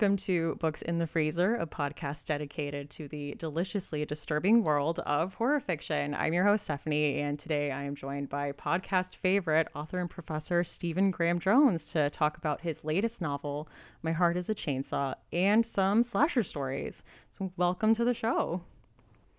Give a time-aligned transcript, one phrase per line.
[0.00, 5.34] Welcome to Books in the Freezer, a podcast dedicated to the deliciously disturbing world of
[5.34, 6.14] horror fiction.
[6.14, 10.64] I'm your host, Stephanie, and today I am joined by podcast favorite, author and professor
[10.64, 13.68] Stephen Graham Jones to talk about his latest novel,
[14.00, 17.02] My Heart is a Chainsaw, and some slasher stories.
[17.32, 18.62] So, welcome to the show.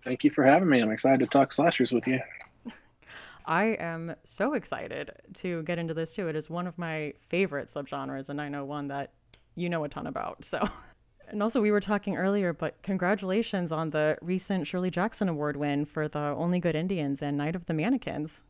[0.04, 0.78] Thank you for having me.
[0.78, 2.20] I'm excited to talk slashers with you.
[3.46, 6.28] I am so excited to get into this too.
[6.28, 9.10] It is one of my favorite subgenres, and I know one that
[9.54, 10.44] you know a ton about.
[10.44, 10.68] So,
[11.28, 15.84] and also we were talking earlier, but congratulations on the recent Shirley Jackson Award win
[15.84, 18.44] for the Only Good Indians and Night of the Mannequins.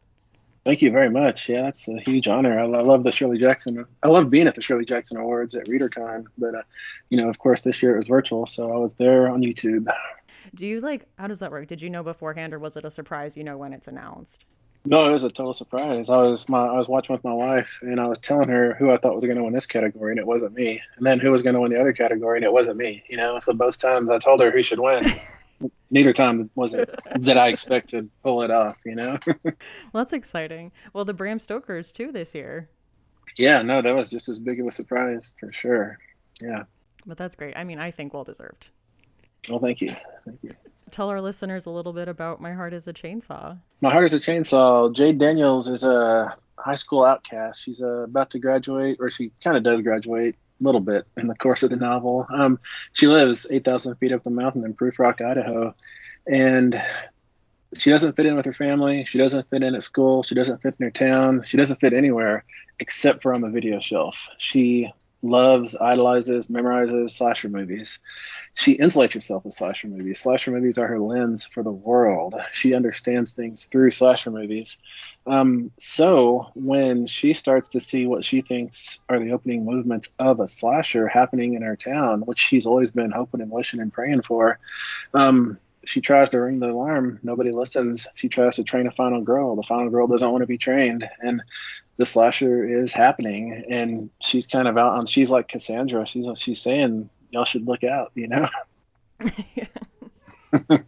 [0.64, 1.48] Thank you very much.
[1.48, 2.58] Yeah, that's a huge honor.
[2.60, 3.84] I, love the Shirley Jackson.
[4.04, 6.62] I love being at the Shirley Jackson Awards at ReaderCon, but uh,
[7.08, 9.88] you know, of course, this year it was virtual, so I was there on YouTube.
[10.54, 11.06] Do you like?
[11.18, 11.66] How does that work?
[11.66, 13.36] Did you know beforehand, or was it a surprise?
[13.36, 14.44] You know when it's announced?
[14.84, 16.10] No, it was a total surprise.
[16.10, 18.90] I was my I was watching with my wife, and I was telling her who
[18.90, 20.80] I thought was going to win this category, and it wasn't me.
[20.96, 23.04] And then who was going to win the other category, and it wasn't me.
[23.08, 25.04] You know, so both times I told her who should win.
[25.90, 28.80] Neither time was it that I expect to pull it off.
[28.84, 29.18] You know.
[29.44, 29.54] well,
[29.92, 30.72] that's exciting.
[30.92, 32.68] Well, the Bram Stokers too this year.
[33.38, 35.98] Yeah, no, that was just as big of a surprise for sure.
[36.40, 36.64] Yeah.
[37.06, 37.56] But that's great.
[37.56, 38.70] I mean, I think well deserved.
[39.48, 39.94] Well, thank you.
[40.24, 40.52] Thank you
[40.92, 43.58] tell our listeners a little bit about My Heart is a Chainsaw.
[43.80, 44.94] My Heart is a Chainsaw.
[44.94, 47.60] Jade Daniels is a high school outcast.
[47.60, 51.26] She's uh, about to graduate, or she kind of does graduate a little bit in
[51.26, 52.26] the course of the novel.
[52.32, 52.60] Um,
[52.92, 55.74] she lives 8,000 feet up the mountain in Proof Rock, Idaho.
[56.26, 56.80] And
[57.76, 59.04] she doesn't fit in with her family.
[59.06, 60.22] She doesn't fit in at school.
[60.22, 61.42] She doesn't fit in her town.
[61.44, 62.44] She doesn't fit anywhere
[62.78, 64.28] except for on the video shelf.
[64.38, 64.92] She
[65.22, 68.00] loves, idolizes, memorizes slasher movies.
[68.54, 70.20] She insulates herself with slasher movies.
[70.20, 72.34] Slasher movies are her lens for the world.
[72.52, 74.78] She understands things through slasher movies.
[75.26, 80.40] Um, so when she starts to see what she thinks are the opening movements of
[80.40, 84.22] a slasher happening in her town, which she's always been hoping and wishing and praying
[84.22, 84.58] for,
[85.14, 87.18] um, she tries to ring the alarm.
[87.22, 88.06] Nobody listens.
[88.14, 89.56] She tries to train a final girl.
[89.56, 91.08] The final girl doesn't want to be trained.
[91.20, 91.42] And
[91.96, 96.60] the slasher is happening and she's kind of out on she's like cassandra she's she's
[96.60, 98.48] saying y'all should look out you know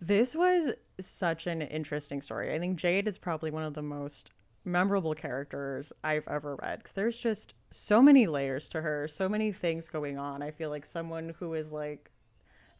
[0.00, 4.30] this was such an interesting story i think jade is probably one of the most
[4.64, 9.88] memorable characters i've ever read there's just so many layers to her so many things
[9.88, 12.10] going on i feel like someone who is like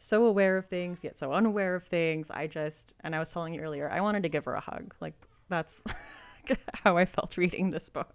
[0.03, 3.55] so aware of things yet so unaware of things i just and i was telling
[3.55, 5.15] you earlier i wanted to give her a hug like
[5.49, 5.83] that's
[6.85, 8.15] how I felt reading this book.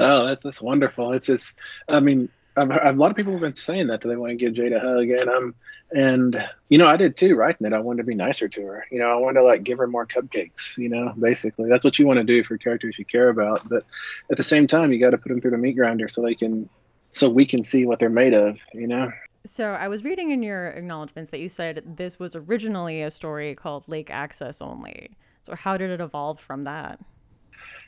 [0.00, 1.12] Oh, that's that's wonderful.
[1.12, 1.54] It's just,
[1.88, 4.30] I mean, I've, I've, a lot of people have been saying that, that they want
[4.30, 5.54] to give Jade a hug, and um,
[5.92, 7.36] and you know, I did too.
[7.36, 8.86] Writing it, I wanted to be nicer to her.
[8.90, 10.76] You know, I wanted to like give her more cupcakes.
[10.78, 13.68] You know, basically, that's what you want to do for characters you care about.
[13.68, 13.84] But
[14.30, 16.34] at the same time, you got to put them through the meat grinder so they
[16.34, 16.68] can,
[17.10, 18.58] so we can see what they're made of.
[18.72, 19.12] You know.
[19.46, 23.54] So I was reading in your acknowledgments that you said this was originally a story
[23.54, 25.16] called Lake Access Only.
[25.44, 26.98] So how did it evolve from that?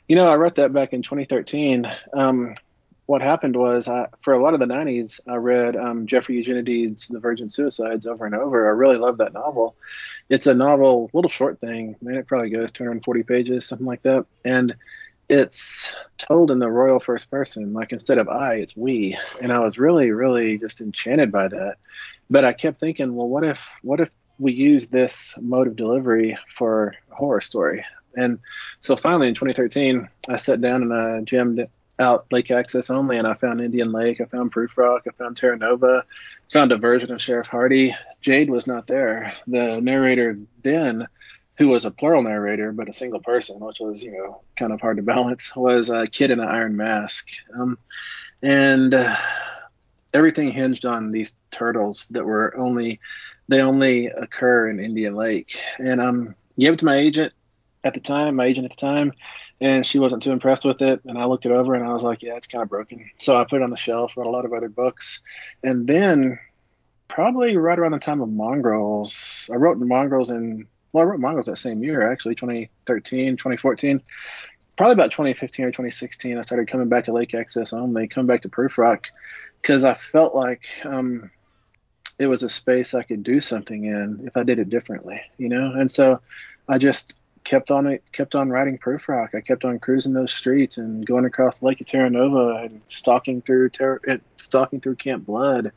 [0.07, 1.85] You know, I wrote that back in 2013.
[2.13, 2.55] Um,
[3.05, 7.07] what happened was, I, for a lot of the 90s, I read um, Jeffrey Eugenides'
[7.07, 8.67] The Virgin Suicides over and over.
[8.67, 9.75] I really love that novel.
[10.29, 11.95] It's a novel, little short thing.
[12.01, 14.25] Man, it probably goes 240 pages, something like that.
[14.45, 14.75] And
[15.29, 17.73] it's told in the royal first person.
[17.73, 19.17] Like instead of I, it's we.
[19.41, 21.75] And I was really, really just enchanted by that.
[22.29, 26.37] But I kept thinking, well, what if, what if we use this mode of delivery
[26.53, 27.85] for a horror story?
[28.15, 28.39] And
[28.81, 31.67] so finally in 2013, I sat down and I jammed
[31.99, 35.35] out Lake Access only, and I found Indian Lake, I found Proof Rock, I found
[35.35, 36.05] Terra Nova,
[36.51, 37.93] found a version of Sheriff Hardy.
[38.21, 39.33] Jade was not there.
[39.47, 41.07] The narrator then,
[41.59, 44.81] who was a plural narrator but a single person, which was you know kind of
[44.81, 47.77] hard to balance, was a kid in an iron mask, um,
[48.41, 49.15] and uh,
[50.13, 52.99] everything hinged on these turtles that were only
[53.47, 57.33] they only occur in Indian Lake, and um, gave it to my agent
[57.83, 59.13] at the time, my agent at the time,
[59.61, 61.01] and she wasn't too impressed with it.
[61.05, 63.09] And I looked it over and I was like, yeah, it's kind of broken.
[63.17, 65.21] So I put it on the shelf, wrote a lot of other books.
[65.63, 66.39] And then
[67.07, 71.47] probably right around the time of Mongrels, I wrote Mongrels in, well, I wrote Mongrels
[71.47, 74.01] that same year, actually, 2013, 2014.
[74.77, 78.43] Probably about 2015 or 2016, I started coming back to Lake Access only, coming back
[78.43, 79.09] to Proof Rock,
[79.61, 81.29] because I felt like um,
[82.17, 85.49] it was a space I could do something in if I did it differently, you
[85.49, 85.73] know?
[85.73, 86.21] And so
[86.67, 89.31] I just kept on it, kept on riding Proof Rock.
[89.33, 93.41] I kept on cruising those streets and going across Lake of Terra Nova and stalking
[93.41, 95.71] through Ter- stalking through Camp Blood,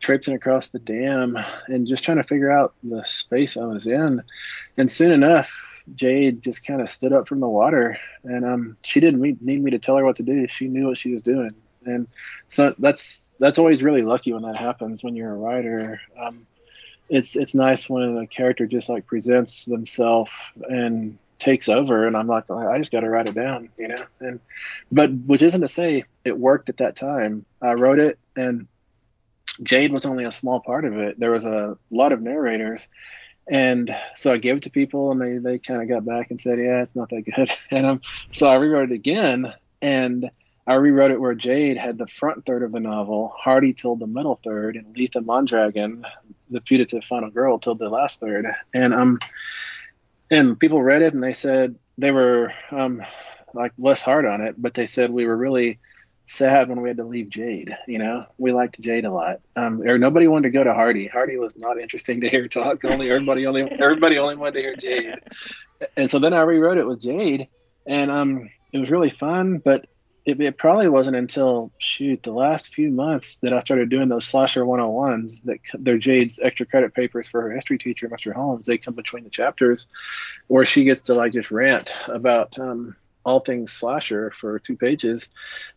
[0.00, 4.22] traipsing across the dam, and just trying to figure out the space I was in.
[4.76, 9.00] And soon enough, Jade just kind of stood up from the water, and um, she
[9.00, 10.46] didn't need me to tell her what to do.
[10.46, 11.54] She knew what she was doing,
[11.84, 12.08] And
[12.48, 16.00] so that's that's always really lucky when that happens when you're a rider.
[16.18, 16.46] Um,
[17.12, 20.32] it's it's nice when a character just like presents themselves
[20.66, 24.04] and takes over and I'm like I just got to write it down, you know.
[24.20, 24.40] And
[24.90, 27.44] but which isn't to say it worked at that time.
[27.60, 28.66] I wrote it and
[29.62, 31.20] Jade was only a small part of it.
[31.20, 32.88] There was a lot of narrators.
[33.46, 36.40] And so I gave it to people and they, they kind of got back and
[36.40, 37.50] said, yeah, it's not that good.
[37.70, 38.00] And um,
[38.32, 40.30] so I rewrote it again and
[40.66, 44.06] I rewrote it where Jade had the front third of the novel, Hardy told the
[44.06, 46.06] middle third, and Letha Mondragon,
[46.52, 48.46] the putative final girl, till the last third.
[48.72, 49.18] And um,
[50.30, 53.02] and people read it and they said they were um,
[53.54, 55.78] like less hard on it, but they said we were really
[56.24, 57.76] sad when we had to leave Jade.
[57.86, 59.40] You know, we liked Jade a lot.
[59.56, 61.06] Um, or nobody wanted to go to Hardy.
[61.06, 62.84] Hardy was not interesting to hear talk.
[62.84, 65.20] Only everybody only everybody only wanted to hear Jade.
[65.96, 67.48] And so then I rewrote it with Jade,
[67.86, 69.58] and um, it was really fun.
[69.58, 69.86] But
[70.24, 74.24] it, it, probably wasn't until shoot the last few months that I started doing those
[74.24, 78.32] slasher 101s that they're Jade's extra credit papers for her history teacher, Mr.
[78.32, 78.66] Holmes.
[78.66, 79.88] They come between the chapters
[80.46, 85.30] where she gets to like just rant about um, all things slasher for two pages.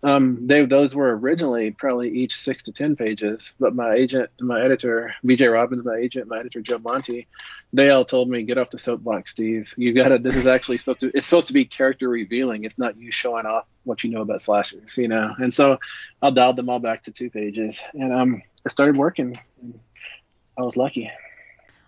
[0.04, 4.64] Um, they those were originally probably each six to ten pages, but my agent, my
[4.64, 7.28] editor, BJ Robbins, my agent, my editor Joe Monti,
[7.74, 9.74] they all told me get off the soapbox, Steve.
[9.78, 10.18] You got to.
[10.18, 11.12] This is actually supposed to.
[11.14, 12.64] It's supposed to be character revealing.
[12.64, 15.34] It's not you showing off what you know about slashers, you know.
[15.38, 15.78] And so
[16.22, 19.38] I dialed them all back to two pages, and um, it started working.
[20.58, 21.12] I was lucky.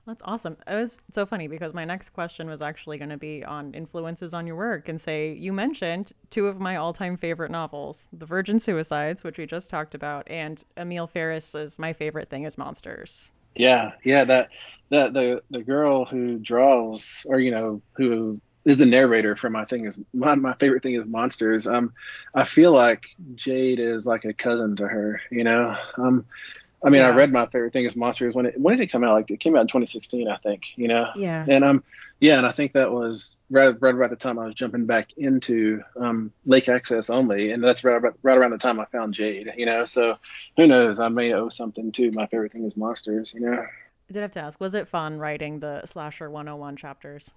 [0.07, 0.55] That's awesome.
[0.65, 4.33] It was so funny because my next question was actually going to be on influences
[4.33, 8.57] on your work and say you mentioned two of my all-time favorite novels, The Virgin
[8.61, 13.31] Suicides, which we just talked about, and Emil Ferris's My Favorite Thing is Monsters.
[13.53, 14.49] Yeah, yeah, that
[14.91, 19.65] that the the girl who draws or you know who is the narrator for my
[19.65, 21.67] thing is my, my favorite thing is monsters.
[21.67, 21.91] Um,
[22.35, 25.75] I feel like Jade is like a cousin to her, you know.
[25.97, 26.25] Um,
[26.83, 27.09] I mean, yeah.
[27.09, 29.13] I read my favorite thing is Monsters when it when did it come out?
[29.13, 30.77] Like it came out in 2016, I think.
[30.77, 31.07] You know.
[31.15, 31.45] Yeah.
[31.47, 31.83] And um,
[32.19, 35.09] yeah, and I think that was right, right about the time I was jumping back
[35.17, 39.13] into um, Lake Access only, and that's right about, right around the time I found
[39.13, 39.51] Jade.
[39.55, 40.17] You know, so
[40.55, 40.99] who knows?
[40.99, 43.33] I may owe something to my favorite thing is Monsters.
[43.33, 43.65] You know.
[44.09, 47.33] I did have to ask, was it fun writing the slasher 101 chapters?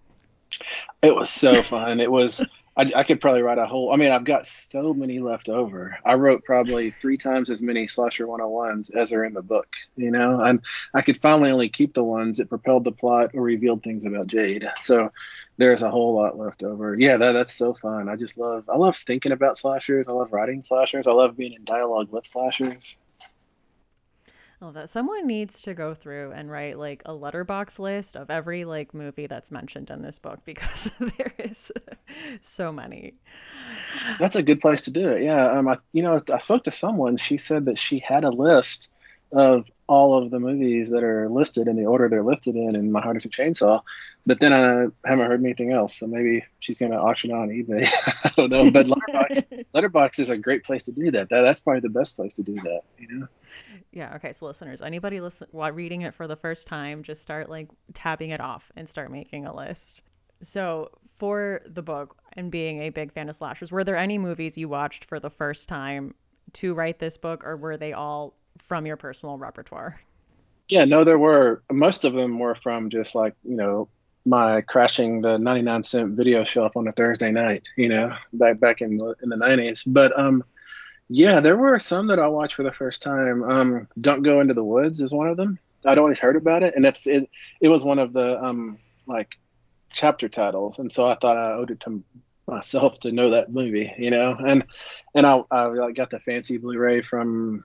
[1.03, 2.01] It was so fun.
[2.01, 2.45] It was
[2.77, 3.93] I, I, could probably write a whole.
[3.93, 5.99] I mean, I've got so many left over.
[6.05, 9.77] I wrote probably three times as many slasher 101s as are in the book.
[9.97, 10.61] You know, and
[10.95, 14.29] I could finally only keep the ones that propelled the plot or revealed things about
[14.29, 14.67] Jade.
[14.79, 15.11] So
[15.57, 16.97] there's a whole lot left over.
[16.99, 18.09] Yeah, that, that's so fun.
[18.09, 18.65] I just love.
[18.69, 20.07] I love thinking about slashers.
[20.09, 21.07] I love writing slashers.
[21.07, 22.99] I love being in dialogue with slashers.
[24.63, 28.65] Oh, that someone needs to go through and write like a Letterboxd list of every
[28.65, 31.73] like movie that's mentioned in this book because there is
[32.43, 33.15] so many.
[34.19, 35.23] That's a good place to do it.
[35.23, 35.51] Yeah.
[35.51, 37.17] Um, I, you know, I spoke to someone.
[37.17, 38.91] She said that she had a list
[39.33, 42.93] of all of the movies that are listed in the order they're listed in in
[42.93, 43.83] My Heart is a Chainsaw,
[44.25, 45.97] but then I haven't heard anything else.
[45.97, 47.89] So maybe she's going to auction on eBay.
[48.25, 48.71] I don't know.
[48.71, 51.29] But Letterboxd, Letterboxd is a great place to do that.
[51.31, 51.43] that.
[51.43, 52.83] That's probably the best place to do that.
[52.99, 53.29] You know.
[53.93, 54.15] Yeah.
[54.17, 54.33] Okay.
[54.33, 58.31] So listeners, anybody listen while reading it for the first time, just start like tabbing
[58.31, 60.03] it off and start making a list.
[60.43, 64.57] So for the book and being a big fan of slashers, were there any movies
[64.57, 66.15] you watched for the first time
[66.55, 68.35] to write this book, or were they all
[68.67, 70.01] from your personal repertoire?
[70.69, 71.63] Yeah, no, there were.
[71.71, 73.89] Most of them were from just like you know
[74.25, 78.81] my crashing the 99 cent video shelf on a Thursday night, you know, back back
[78.81, 79.83] in the, in the 90s.
[79.87, 80.45] But um,
[81.09, 83.43] yeah, there were some that I watched for the first time.
[83.43, 85.59] Um, Don't Go Into the Woods is one of them.
[85.85, 87.29] I'd always heard about it, and that's it.
[87.61, 89.37] It was one of the um like
[89.93, 92.03] chapter titles, and so I thought I owed it to
[92.47, 94.37] myself to know that movie, you know.
[94.39, 94.65] And
[95.15, 97.65] and I I got the fancy Blu-ray from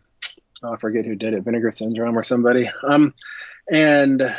[0.65, 2.69] oh, I forget who did it, Vinegar Syndrome or somebody.
[2.83, 3.13] Um,
[3.71, 4.35] and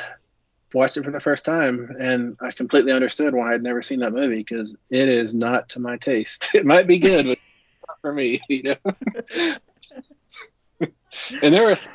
[0.72, 4.12] watched it for the first time, and I completely understood why I'd never seen that
[4.12, 6.50] movie because it is not to my taste.
[6.54, 7.38] It might be good, but
[8.00, 8.76] for me, you know.
[11.42, 11.88] and there was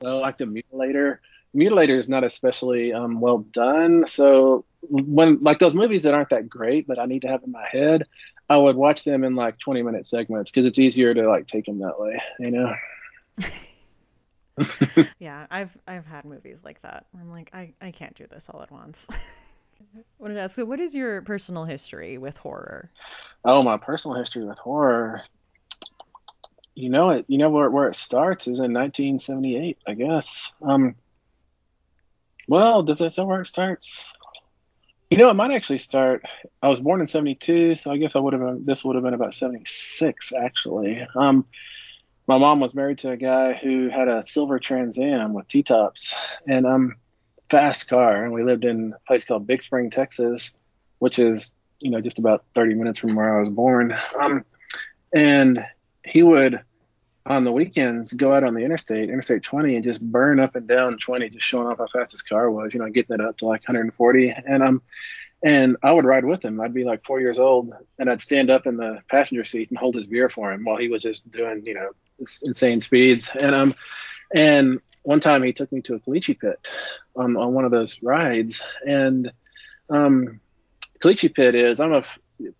[0.00, 1.18] like the mutilator.
[1.54, 4.06] Mutilator is not especially um, well done.
[4.06, 7.52] So when like those movies that aren't that great, but I need to have in
[7.52, 8.04] my head,
[8.48, 11.66] I would watch them in like 20 minute segments because it's easier to like take
[11.66, 12.74] them that way, you know.
[15.18, 17.06] yeah, I've I've had movies like that.
[17.18, 19.06] I'm like, I, I can't do this all at once.
[20.18, 20.54] what did I ask?
[20.54, 22.90] So, what is your personal history with horror?
[23.44, 25.22] Oh, my personal history with horror.
[26.74, 27.24] You know it.
[27.28, 30.52] You know where where it starts is in 1978, I guess.
[30.62, 30.94] Um.
[32.46, 34.12] Well, does that say where it starts?
[35.10, 36.24] You know, it might actually start.
[36.62, 38.64] I was born in '72, so I guess I would have been.
[38.64, 41.06] This would have been about '76, actually.
[41.14, 41.46] Um,
[42.26, 45.62] my mom was married to a guy who had a silver Trans Am with T
[45.62, 46.14] tops
[46.46, 46.96] and um
[47.50, 50.52] fast car, and we lived in a place called Big Spring, Texas,
[50.98, 53.96] which is you know just about 30 minutes from where I was born.
[54.20, 54.44] Um,
[55.14, 55.64] and
[56.04, 56.60] he would
[57.26, 60.66] on the weekends go out on the interstate, Interstate 20, and just burn up and
[60.66, 62.74] down 20, just showing off how fast his car was.
[62.74, 64.82] You know, getting it up to like 140, and um,
[65.42, 66.60] and I would ride with him.
[66.60, 69.78] I'd be like four years old, and I'd stand up in the passenger seat and
[69.78, 73.30] hold his beer for him while he was just doing you know insane speeds.
[73.38, 73.74] And um,
[74.34, 76.68] and one time he took me to a caliche pit
[77.16, 79.32] on on one of those rides, and
[79.90, 80.40] um,
[81.00, 82.04] caliche pit is I don't know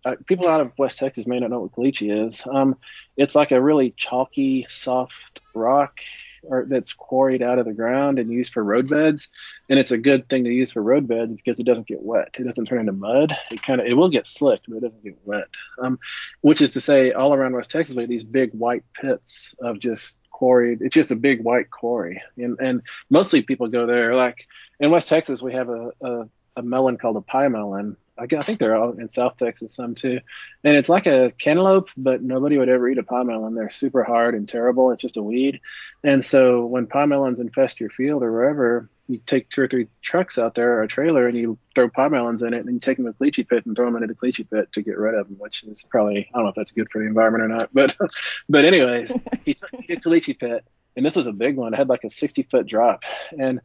[0.05, 2.45] uh, people out of West Texas may not know what caliche is.
[2.49, 2.77] Um,
[3.17, 5.99] it's like a really chalky, soft rock
[6.47, 9.31] or that's quarried out of the ground and used for road beds.
[9.69, 12.35] And it's a good thing to use for road beds because it doesn't get wet.
[12.39, 13.35] It doesn't turn into mud.
[13.51, 15.47] It kind of it will get slick, but it doesn't get wet.
[15.81, 15.99] Um,
[16.41, 19.79] which is to say, all around West Texas, we have these big white pits of
[19.79, 20.81] just quarried.
[20.81, 24.15] It's just a big white quarry, and and mostly people go there.
[24.15, 24.47] Like
[24.79, 28.59] in West Texas, we have a, a, a melon called a pie melon, I think
[28.59, 30.21] they're all in South Texas some too,
[30.63, 33.55] and it's like a cantaloupe, but nobody would ever eat a pie melon.
[33.55, 34.91] They're super hard and terrible.
[34.91, 35.59] It's just a weed,
[36.03, 39.87] and so when pie melons infest your field or wherever, you take two or three
[40.01, 42.79] trucks out there or a trailer and you throw pie melons in it, and you
[42.79, 44.97] take them to the caliche pit and throw them into the caliche pit to get
[44.97, 47.43] rid of them, which is probably I don't know if that's good for the environment
[47.43, 47.97] or not, but
[48.49, 49.11] but anyways,
[49.43, 51.73] he took me to caliche pit, and this was a big one.
[51.73, 53.03] It had like a 60 foot drop,
[53.37, 53.59] and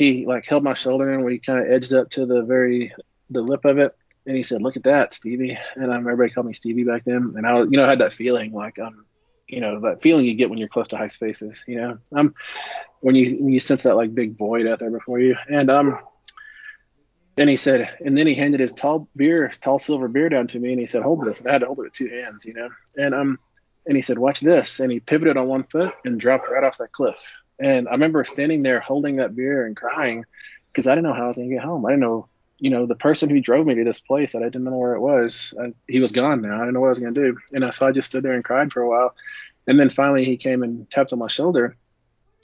[0.00, 2.94] he like held my shoulder and we kind of edged up to the very
[3.28, 6.30] the lip of it, and he said, "Look at that, Stevie." And I remember he
[6.30, 9.04] called me Stevie back then, and I, you know, had that feeling like um,
[9.46, 11.62] you know, that feeling you get when you're close to high spaces.
[11.66, 12.34] You know, um,
[13.00, 15.98] when you when you sense that like big void out there before you, and um.
[17.36, 20.46] And he said, and then he handed his tall beer, his tall silver beer down
[20.48, 22.08] to me, and he said, "Hold this." And I had to hold it with two
[22.08, 22.68] hands, you know.
[22.98, 23.38] And um,
[23.86, 26.76] and he said, "Watch this." And he pivoted on one foot and dropped right off
[26.78, 27.39] that cliff.
[27.62, 30.24] And I remember standing there holding that beer and crying
[30.72, 31.84] because I didn't know how I was going to get home.
[31.84, 32.28] I didn't know
[32.60, 34.94] you know, the person who drove me to this place that I didn't know where
[34.94, 36.56] it was, I, he was gone now.
[36.56, 37.38] I didn't know what I was going to do.
[37.52, 39.14] And I, so I just stood there and cried for a while.
[39.66, 41.76] And then finally he came and tapped on my shoulder.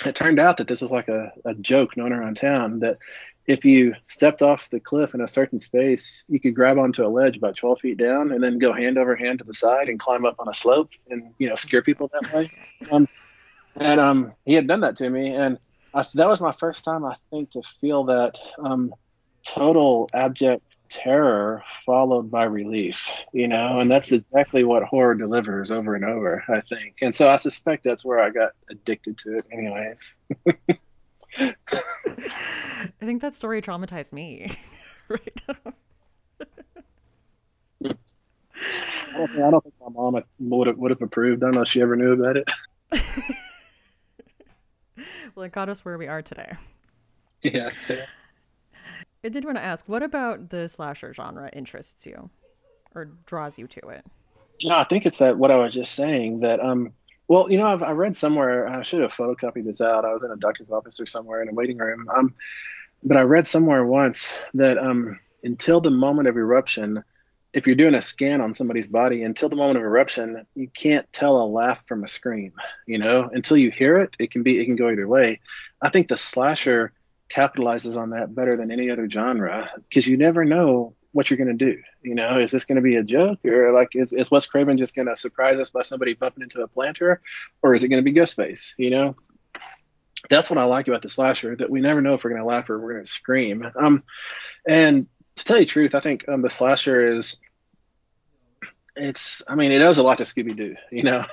[0.05, 2.99] It turned out that this was like a, a joke known around town that
[3.47, 7.09] if you stepped off the cliff in a certain space, you could grab onto a
[7.09, 10.01] ledge about 12 feet down and then go hand over hand to the side and
[10.01, 12.51] climb up on a slope and, you know, scare people that way.
[12.91, 13.07] Um,
[13.77, 15.31] and um, he had done that to me.
[15.31, 15.59] And
[15.95, 18.95] I, that was my first time, I think, to feel that um,–
[19.47, 25.95] total abject terror followed by relief, you know, and that's exactly what horror delivers over
[25.95, 26.97] and over, I think.
[27.01, 30.17] And so I suspect that's where I got addicted to it, anyways.
[31.39, 31.55] I
[33.01, 34.57] think that story traumatized me
[35.09, 35.73] right now.
[37.85, 41.43] I don't, think, I don't think my mom would have, would have approved.
[41.43, 42.51] I don't know if she ever knew about it.
[45.35, 46.55] well, it got us where we are today.
[47.43, 47.71] Yeah.
[49.25, 52.31] I did want to ask, what about the slasher genre interests you
[52.95, 54.05] or draws you to it?
[54.63, 56.93] No, I think it's that what I was just saying that um
[57.29, 60.05] well, you know, I've I read somewhere I should have photocopied this out.
[60.05, 62.09] I was in a doctor's office or somewhere in a waiting room.
[62.15, 62.35] Um
[63.03, 67.05] but I read somewhere once that um until the moment of eruption,
[67.57, 71.11] if you're doing a scan on somebody's body, until the moment of eruption, you can't
[71.11, 72.53] tell a laugh from a scream.
[72.87, 75.41] You know, until you hear it, it can be it can go either way.
[75.81, 76.93] I think the slasher
[77.31, 81.57] capitalizes on that better than any other genre because you never know what you're going
[81.59, 81.81] to do.
[82.03, 84.77] You know, is this going to be a joke or like is, is Wes Craven
[84.77, 87.23] just going to surprise us by somebody bumping into a planter
[87.63, 88.75] or is it going to be Ghostface?
[88.77, 89.17] You know,
[90.29, 92.47] that's what I like about the slasher that we never know if we're going to
[92.47, 93.67] laugh or we're going to scream.
[93.75, 94.03] Um,
[94.69, 97.41] and to tell you the truth, I think um, the slasher is
[98.97, 100.77] it's I mean it owes a lot to Scooby Doo.
[100.91, 101.25] You know,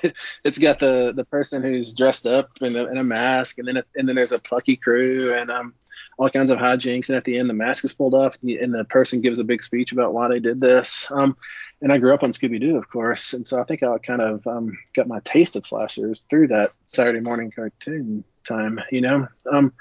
[0.43, 3.83] it's got the the person who's dressed up in a, in a mask, and then
[3.95, 5.73] and then there's a plucky crew and um
[6.17, 7.09] all kinds of hijinks.
[7.09, 9.63] And at the end, the mask is pulled off, and the person gives a big
[9.63, 11.09] speech about why they did this.
[11.11, 11.37] Um,
[11.81, 14.21] and I grew up on Scooby Doo, of course, and so I think I kind
[14.21, 18.79] of um, got my taste of slashers through that Saturday morning cartoon time.
[18.91, 19.73] You know, um,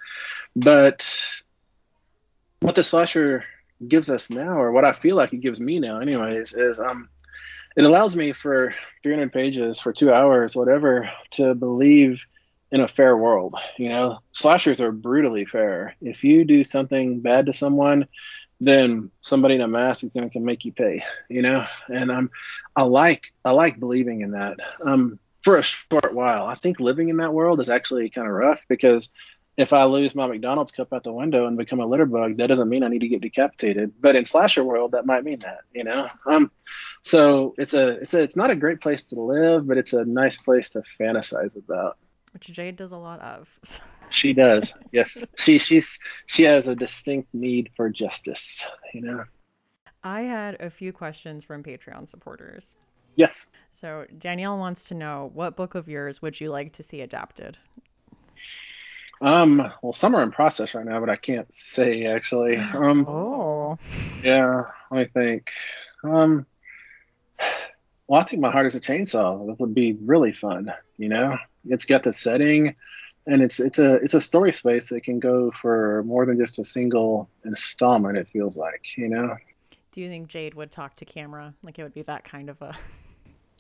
[0.55, 1.43] but
[2.61, 3.45] what the slasher
[3.87, 7.09] gives us now, or what I feel like it gives me now, anyways, is um
[7.77, 12.25] it allows me for 300 pages for two hours whatever to believe
[12.71, 17.47] in a fair world you know slashers are brutally fair if you do something bad
[17.47, 18.07] to someone
[18.61, 22.31] then somebody in a mask is going to make you pay you know and um,
[22.77, 27.09] i like i like believing in that um, for a short while i think living
[27.09, 29.11] in that world is actually kind of rough because
[29.57, 32.47] if I lose my McDonald's cup out the window and become a litter bug, that
[32.47, 33.93] doesn't mean I need to get decapitated.
[34.01, 36.09] But in slasher world, that might mean that, you know.
[36.27, 36.51] Um,
[37.03, 40.05] so it's a it's a it's not a great place to live, but it's a
[40.05, 41.99] nice place to fantasize about.
[42.33, 43.81] Which Jade does a lot of.
[44.11, 44.75] she does.
[44.93, 48.71] Yes, she she's she has a distinct need for justice.
[48.95, 49.25] You know.
[50.05, 52.77] I had a few questions from Patreon supporters.
[53.15, 53.51] Yes.
[53.71, 57.59] So Danielle wants to know what book of yours would you like to see adapted?
[59.21, 62.57] Um, well, some are in process right now, but I can't say actually.
[62.57, 63.79] Um, oh.
[64.25, 65.53] Yeah, let me think.
[66.03, 66.47] Um,
[68.07, 69.47] well, I think my heart is a chainsaw.
[69.47, 70.73] That would be really fun.
[70.97, 72.77] You know, it's got the setting,
[73.27, 76.59] and it's it's a it's a story space that can go for more than just
[76.59, 78.19] a single installment.
[78.19, 79.37] It feels like, you know.
[79.93, 81.55] Do you think Jade would talk to camera?
[81.63, 82.77] Like it would be that kind of a.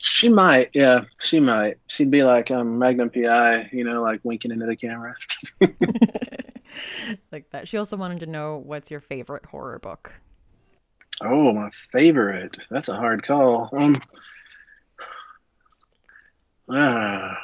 [0.05, 1.79] She might, yeah, she might.
[1.87, 5.15] She'd be like um, Magnum PI, you know, like winking into the camera.
[7.31, 7.69] like that.
[7.69, 10.13] She also wanted to know what's your favorite horror book.
[11.25, 12.59] Oh, my favorite.
[12.71, 13.71] That's a hard call.
[13.73, 13.97] Um,
[16.69, 17.39] ah,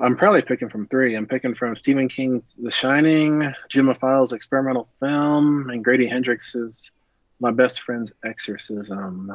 [0.00, 1.16] I'm probably picking from three.
[1.16, 6.92] I'm picking from Stephen King's The Shining, Gemma Files' experimental film, and Grady Hendrix's
[7.40, 9.32] My Best Friend's Exorcism.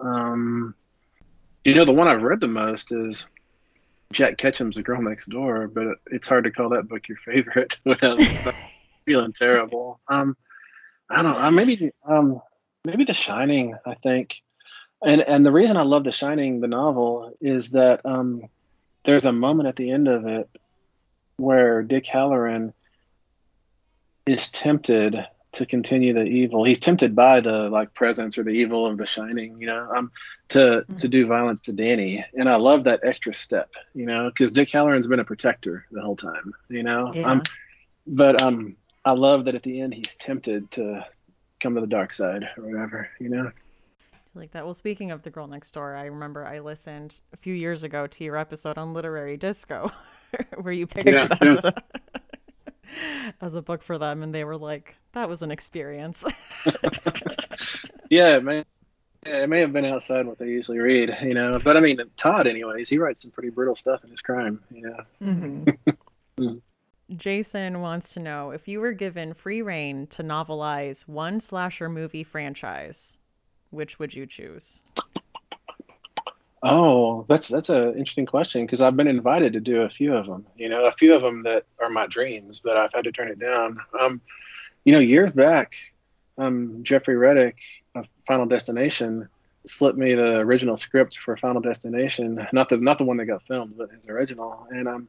[0.00, 0.74] Um,
[1.64, 3.28] you know, the one I've read the most is
[4.12, 7.78] Jack Ketchum's The Girl Next Door, but it's hard to call that book your favorite
[7.84, 8.20] without
[9.04, 10.00] feeling terrible.
[10.08, 10.36] Um,
[11.10, 11.50] I don't know.
[11.50, 12.40] Maybe um,
[12.84, 13.74] maybe The Shining.
[13.86, 14.42] I think,
[15.02, 18.48] and and the reason I love The Shining, the novel, is that um,
[19.04, 20.48] there's a moment at the end of it
[21.36, 22.72] where Dick Hallorann
[24.26, 26.64] is tempted to continue the evil.
[26.64, 30.12] He's tempted by the like presence or the evil of the shining, you know, um,
[30.48, 30.96] to mm-hmm.
[30.96, 32.24] to do violence to Danny.
[32.34, 36.02] And I love that extra step, you know, because Dick Hallorann's been a protector the
[36.02, 37.12] whole time, you know.
[37.14, 37.30] Yeah.
[37.30, 37.42] Um,
[38.06, 38.76] but um,
[39.08, 41.04] I love that at the end he's tempted to
[41.60, 43.50] come to the dark side or whatever, you know
[44.38, 44.64] like that.
[44.64, 48.06] Well, speaking of the girl next door, I remember I listened a few years ago
[48.06, 49.90] to your episode on literary disco,
[50.60, 51.74] where you picked yeah, it as, a,
[53.40, 56.24] as a book for them, and they were like, "That was an experience."
[58.10, 58.64] yeah, man.
[59.24, 61.58] may, it may have been outside what they usually read, you know.
[61.62, 64.82] But I mean, Tod, anyways, he writes some pretty brutal stuff in his crime, you
[64.82, 64.96] know.
[65.20, 66.52] Mm-hmm.
[67.16, 72.24] Jason wants to know if you were given free rein to novelize one slasher movie
[72.24, 73.18] franchise,
[73.70, 74.82] which would you choose?
[76.62, 80.26] Oh, that's that's an interesting question because I've been invited to do a few of
[80.26, 80.44] them.
[80.56, 83.28] You know, a few of them that are my dreams, but I've had to turn
[83.28, 83.78] it down.
[83.98, 84.20] Um,
[84.84, 85.76] you know, years back,
[86.36, 87.58] um, Jeffrey Reddick
[87.94, 89.28] of Final Destination
[89.66, 93.46] slipped me the original script for Final Destination, not the not the one that got
[93.46, 95.08] filmed, but his original, and um,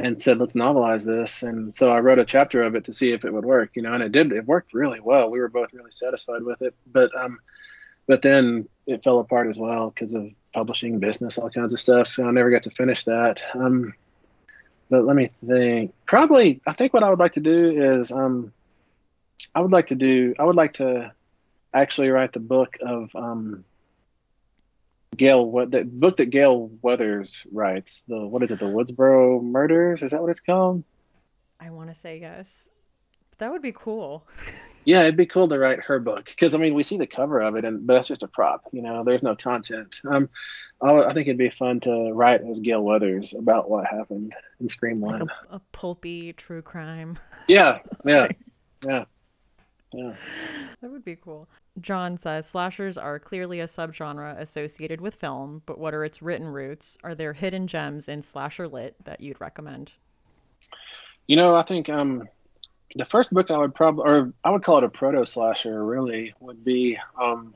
[0.00, 1.42] and said let's novelize this.
[1.42, 3.70] And so I wrote a chapter of it to see if it would work.
[3.74, 4.32] You know, and it did.
[4.32, 5.30] It worked really well.
[5.30, 7.38] We were both really satisfied with it, but um
[8.06, 12.18] but then it fell apart as well because of publishing business, all kinds of stuff.
[12.18, 13.42] And I never got to finish that.
[13.54, 13.94] Um,
[14.88, 15.94] but let me think.
[16.06, 18.52] Probably, I think what I would like to do is, um,
[19.54, 21.12] I would like to do, I would like to
[21.72, 23.64] actually write the book of um,
[25.16, 28.04] Gale, what the book that Gale Weathers writes.
[28.08, 28.58] The what is it?
[28.58, 30.02] The Woodsboro Murders?
[30.02, 30.84] Is that what it's called?
[31.58, 32.70] I want to say yes.
[33.38, 34.26] That would be cool.
[34.84, 37.40] yeah, it'd be cool to write her book because I mean we see the cover
[37.40, 38.68] of it, and but that's just a prop.
[38.72, 40.00] You know, there's no content.
[40.08, 40.28] Um,
[40.82, 45.00] I think it'd be fun to write as Gale Weathers about what happened in Scream
[45.00, 45.20] One.
[45.20, 47.18] Like a, a, pulpy true crime.
[47.48, 48.28] Yeah, yeah,
[48.86, 49.04] yeah,
[49.92, 50.14] yeah.
[50.80, 51.48] That would be cool.
[51.80, 56.48] John says slashers are clearly a subgenre associated with film, but what are its written
[56.48, 56.98] roots?
[57.04, 59.94] Are there hidden gems in slasher lit that you'd recommend?
[61.26, 62.28] You know, I think um,
[62.94, 66.34] the first book I would probably, or I would call it a proto slasher, really,
[66.40, 67.54] would be, um,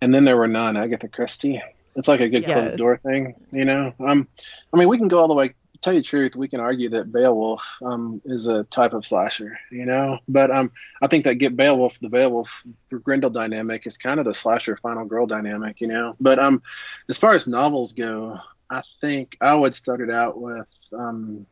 [0.00, 0.76] and then there were none.
[0.76, 1.62] Agatha Christie.
[1.96, 2.52] It's like a good yes.
[2.52, 3.92] closed door thing, you know.
[4.00, 4.28] Um,
[4.72, 5.54] I mean, we can go all the way.
[5.82, 9.58] Tell you the truth, we can argue that Beowulf um, is a type of slasher,
[9.70, 10.18] you know.
[10.28, 14.26] But um, I think that get Beowulf, the Beowulf for Grendel dynamic is kind of
[14.26, 16.16] the slasher final girl dynamic, you know.
[16.20, 16.62] But um,
[17.08, 18.38] as far as novels go,
[18.68, 21.46] I think I would start it out with um,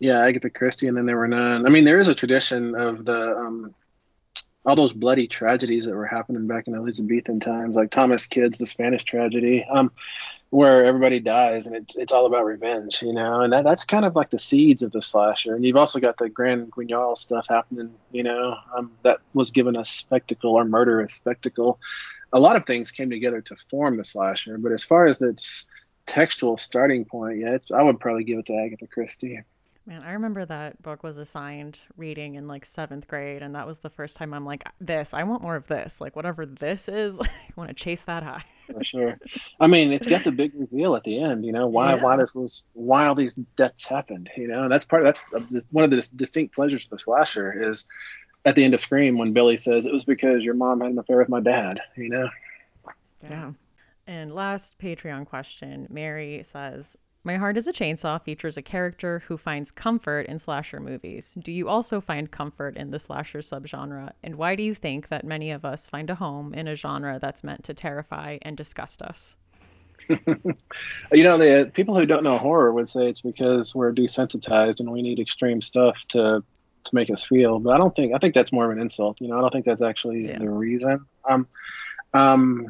[0.00, 1.66] yeah, Agatha Christie, and then there were none.
[1.66, 3.74] I mean, there is a tradition of the um,
[4.66, 8.66] all those bloody tragedies that were happening back in Elizabethan times, like Thomas Kyd's The
[8.66, 9.92] Spanish Tragedy, um,
[10.54, 14.04] where everybody dies and it's it's all about revenge, you know, and that, that's kind
[14.04, 15.56] of like the seeds of the slasher.
[15.56, 19.74] And you've also got the Grand Guignol stuff happening, you know, um, that was given
[19.74, 21.80] a spectacle or murderous spectacle.
[22.32, 25.68] A lot of things came together to form the slasher, but as far as its
[26.06, 29.40] textual starting point, yeah, I would probably give it to Agatha Christie.
[29.86, 33.80] Man, I remember that book was assigned reading in like seventh grade, and that was
[33.80, 36.00] the first time I'm like, this, I want more of this.
[36.00, 38.44] Like, whatever this is, I want to chase that high.
[38.72, 39.18] For sure.
[39.60, 42.02] I mean, it's got the big reveal at the end, you know, why, Yeah.
[42.02, 45.54] why this was, why all these deaths happened, you know, and that's part of, that's
[45.54, 47.86] uh, one of the distinct pleasures of the slasher is
[48.44, 50.98] at the end of Scream when Billy says, it was because your mom had an
[50.98, 52.28] affair with my dad, you know?
[53.22, 53.52] Yeah.
[54.06, 59.38] And last Patreon question Mary says, My Heart is a Chainsaw features a character who
[59.38, 61.34] finds comfort in slasher movies.
[61.38, 64.12] Do you also find comfort in the slasher subgenre?
[64.22, 67.18] And why do you think that many of us find a home in a genre
[67.18, 69.36] that's meant to terrify and disgust us?
[71.12, 74.90] You know, the people who don't know horror would say it's because we're desensitized and
[74.90, 76.42] we need extreme stuff to
[76.84, 77.58] to make us feel.
[77.60, 79.20] But I don't think I think that's more of an insult.
[79.22, 80.38] You know, I don't think that's actually Yeah.
[80.38, 81.06] the reason.
[81.26, 81.46] Um,
[82.12, 82.66] um,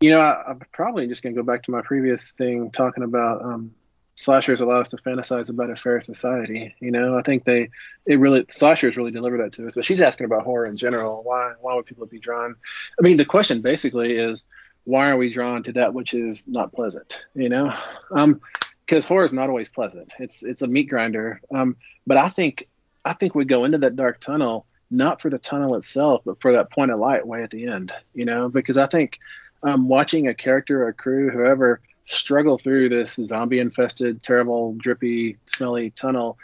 [0.00, 3.42] you know, I, I'm probably just gonna go back to my previous thing talking about
[3.42, 3.74] um,
[4.14, 6.74] slashers allow us to fantasize about a fair society.
[6.80, 7.70] You know, I think they
[8.06, 9.74] it really slashers really deliver that to us.
[9.74, 11.22] But she's asking about horror in general.
[11.22, 12.56] Why why would people be drawn?
[12.98, 14.46] I mean, the question basically is
[14.86, 17.72] why are we drawn to that which is not pleasant you know
[18.12, 18.40] um
[18.86, 22.68] because horror is not always pleasant it's it's a meat grinder um but i think
[23.04, 26.52] i think we go into that dark tunnel not for the tunnel itself but for
[26.52, 29.18] that point of light way at the end you know because i think
[29.62, 35.36] um watching a character or a crew whoever struggle through this zombie infested terrible drippy
[35.46, 36.38] smelly tunnel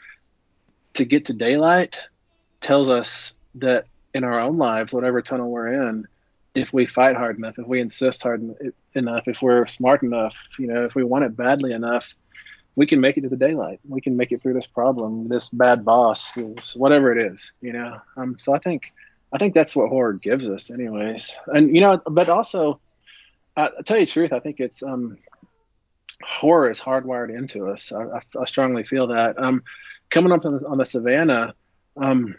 [0.95, 2.01] to get to daylight
[2.61, 6.07] tells us that in our own lives whatever tunnel we're in
[6.55, 10.37] if we fight hard enough, if we insist hard en- enough, if we're smart enough,
[10.59, 12.15] you know, if we want it badly enough,
[12.77, 13.81] we can make it to the daylight.
[13.87, 17.73] We can make it through this problem, this bad boss, this, whatever it is, you
[17.73, 18.01] know.
[18.17, 18.93] Um, so I think,
[19.33, 21.37] I think that's what horror gives us, anyways.
[21.47, 22.81] And you know, but also,
[23.57, 25.19] I, I tell you the truth, I think it's um,
[26.23, 27.93] horror is hardwired into us.
[27.93, 29.39] I, I, strongly feel that.
[29.39, 29.63] Um,
[30.11, 31.55] coming up on the, on the savannah,
[31.97, 32.37] um,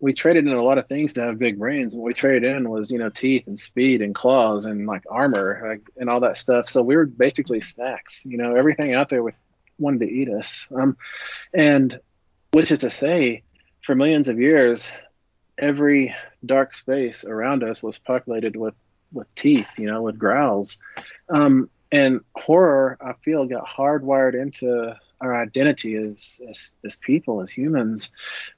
[0.00, 1.94] we traded in a lot of things to have big brains.
[1.94, 5.62] What we traded in was, you know, teeth and speed and claws and like armor
[5.66, 6.68] like, and all that stuff.
[6.68, 8.24] So we were basically snacks.
[8.26, 9.22] You know, everything out there
[9.78, 10.68] wanted to eat us.
[10.74, 10.96] Um,
[11.54, 11.98] and
[12.52, 13.42] which is to say,
[13.80, 14.92] for millions of years,
[15.56, 18.74] every dark space around us was populated with
[19.12, 19.78] with teeth.
[19.78, 20.78] You know, with growls.
[21.28, 27.50] Um, and horror, I feel, got hardwired into our identity as, as as people, as
[27.50, 28.10] humans.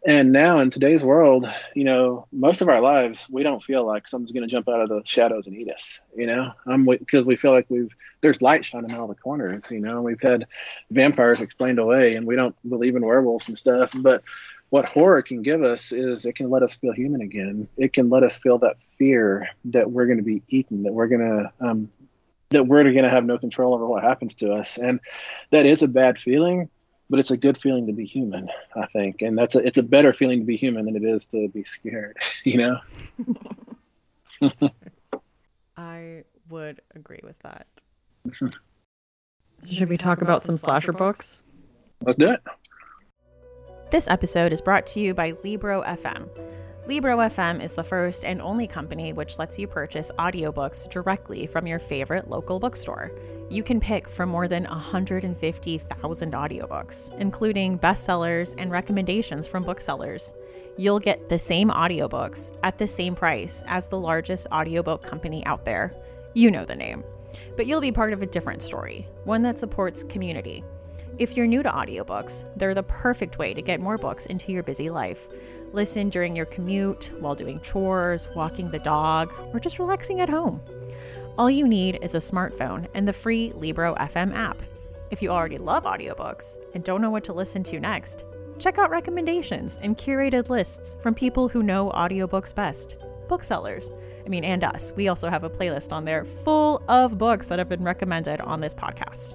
[0.05, 4.09] And now in today's world, you know, most of our lives, we don't feel like
[4.09, 6.01] someone's going to jump out of the shadows and eat us.
[6.17, 9.71] You know, um, because we feel like we've there's light shining in all the corners.
[9.71, 10.47] You know, we've had
[10.91, 13.93] vampires explained away, and we don't believe in werewolves and stuff.
[13.95, 14.23] But
[14.71, 17.69] what horror can give us is it can let us feel human again.
[17.77, 21.09] It can let us feel that fear that we're going to be eaten, that we're
[21.09, 21.91] going to um,
[22.51, 25.01] that we're going to have no control over what happens to us, and
[25.51, 26.71] that is a bad feeling
[27.11, 29.83] but it's a good feeling to be human, I think, and that's a, it's a
[29.83, 32.81] better feeling to be human than it is to be scared, you know.
[35.77, 37.67] I would agree with that.
[39.67, 41.43] Should we talk about some slasher books?
[42.03, 42.41] Let's do it.
[43.91, 46.29] This episode is brought to you by Libro FM.
[46.87, 51.67] Libro FM is the first and only company which lets you purchase audiobooks directly from
[51.67, 53.11] your favorite local bookstore.
[53.49, 60.35] You can pick from more than 150,000 audiobooks, including bestsellers and recommendations from booksellers.
[60.77, 65.65] You'll get the same audiobooks at the same price as the largest audiobook company out
[65.65, 65.95] there.
[66.35, 67.05] You know the name.
[67.57, 70.63] But you'll be part of a different story, one that supports community.
[71.19, 74.63] If you're new to audiobooks, they're the perfect way to get more books into your
[74.63, 75.27] busy life.
[75.73, 80.61] Listen during your commute, while doing chores, walking the dog, or just relaxing at home.
[81.37, 84.63] All you need is a smartphone and the free Libro FM app.
[85.11, 88.23] If you already love audiobooks and don't know what to listen to next,
[88.61, 92.97] check out recommendations and curated lists from people who know audiobooks best.
[93.27, 93.91] Booksellers.
[94.25, 94.93] I mean, and us.
[94.95, 98.61] We also have a playlist on there full of books that have been recommended on
[98.61, 99.35] this podcast.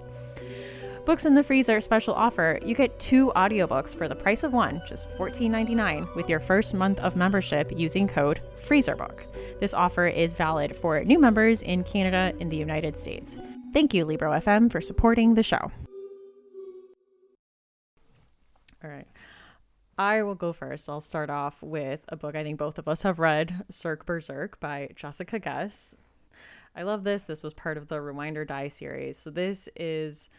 [1.05, 2.59] Books in the Freezer special offer.
[2.63, 6.97] You get two audiobooks for the price of one, just $14.99, with your first month
[6.99, 9.59] of membership using code FreezerBook.
[9.59, 13.37] This offer is valid for new members in Canada and the United States.
[13.73, 15.73] Thank you, Libro FM, for supporting the show.
[18.81, 19.07] All right.
[19.97, 20.87] I will go first.
[20.87, 24.57] I'll start off with a book I think both of us have read, Cirque Berserk
[24.61, 25.95] by Jessica Guess.
[26.77, 27.23] I love this.
[27.23, 29.17] This was part of the Rewind or Die series.
[29.19, 30.29] So this is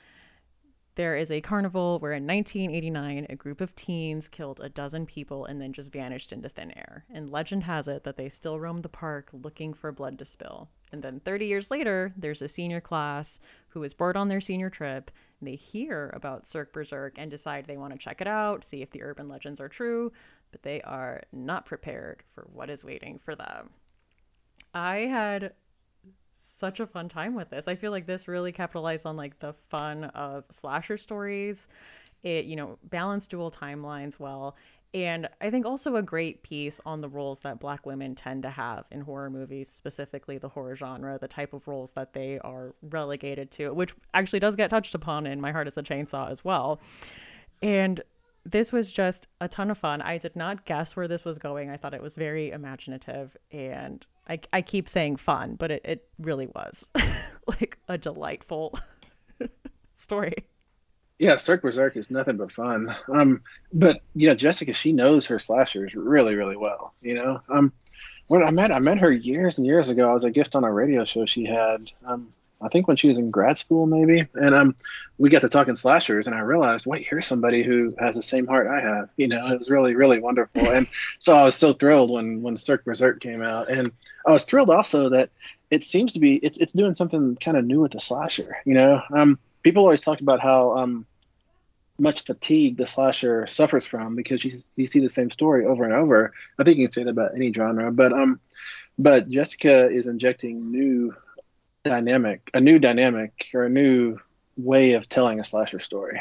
[0.96, 5.44] there is a carnival where in 1989 a group of teens killed a dozen people
[5.44, 7.04] and then just vanished into thin air.
[7.12, 10.68] And legend has it that they still roam the park looking for blood to spill.
[10.92, 14.70] And then 30 years later, there's a senior class who is bored on their senior
[14.70, 18.62] trip and they hear about Cirque Berserk and decide they want to check it out,
[18.62, 20.12] see if the urban legends are true,
[20.52, 23.70] but they are not prepared for what is waiting for them.
[24.72, 25.54] I had
[26.64, 27.68] such a fun time with this.
[27.68, 31.68] I feel like this really capitalized on like the fun of slasher stories.
[32.22, 34.56] It, you know, balanced dual timelines well.
[34.94, 38.48] And I think also a great piece on the roles that black women tend to
[38.48, 42.74] have in horror movies, specifically the horror genre, the type of roles that they are
[42.80, 46.46] relegated to, which actually does get touched upon in My Heart is a Chainsaw as
[46.46, 46.80] well.
[47.60, 48.00] And
[48.44, 50.02] this was just a ton of fun.
[50.02, 51.70] I did not guess where this was going.
[51.70, 56.08] I thought it was very imaginative and I, I keep saying fun, but it, it
[56.18, 56.88] really was
[57.46, 58.78] like a delightful
[59.94, 60.32] story.
[61.18, 62.94] Yeah, Cirque Berserk is nothing but fun.
[63.12, 66.94] Um, but you know, Jessica, she knows her slashers really, really well.
[67.02, 67.72] You know, um,
[68.26, 70.10] when I met I met her years and years ago.
[70.10, 71.90] I was a guest on a radio show she had.
[72.04, 74.26] Um, I think when she was in grad school, maybe.
[74.34, 74.76] And um,
[75.18, 78.46] we got to talking slashers, and I realized, wait, here's somebody who has the same
[78.46, 79.10] heart I have.
[79.16, 80.70] You know, it was really, really wonderful.
[80.70, 80.86] And
[81.18, 83.92] so I was so thrilled when when Cirque Berserk came out, and
[84.26, 85.30] I was thrilled also that
[85.70, 88.56] it seems to be it's it's doing something kind of new with the slasher.
[88.64, 91.06] You know, um, people always talk about how um,
[91.98, 95.92] much fatigue the slasher suffers from because you, you see the same story over and
[95.92, 96.32] over.
[96.58, 98.40] I think you can say that about any genre, but um,
[98.98, 101.14] but Jessica is injecting new
[101.84, 104.18] dynamic, a new dynamic or a new
[104.56, 106.20] way of telling a slasher story.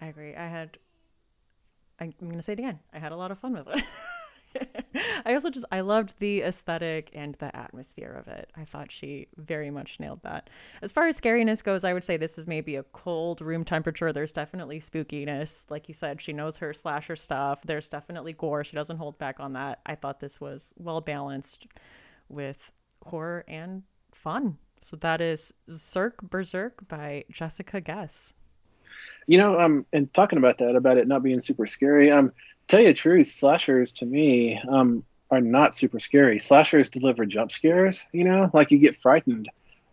[0.00, 0.34] I agree.
[0.34, 0.78] I had,
[2.00, 2.80] I'm to say it again.
[2.92, 3.84] I had a lot of fun with it.
[5.26, 8.50] I also just I loved the aesthetic and the atmosphere of it.
[8.56, 10.48] I thought she very much nailed that.
[10.82, 14.12] As far as scariness goes, I would say this is maybe a cold room temperature.
[14.12, 15.64] There's definitely spookiness.
[15.70, 17.60] Like you said, she knows her slasher stuff.
[17.64, 18.64] There's definitely gore.
[18.64, 19.80] She doesn't hold back on that.
[19.84, 21.66] I thought this was well balanced
[22.28, 22.72] with
[23.06, 24.58] horror and fun.
[24.80, 28.34] So that is Cirque Berserk by Jessica Guess.
[29.26, 32.32] You know, um, and talking about that, about it not being super scary, um,
[32.68, 36.38] tell you the truth, slashers to me, um, are not super scary.
[36.38, 39.48] Slashers deliver jump scares, you know, like you get frightened,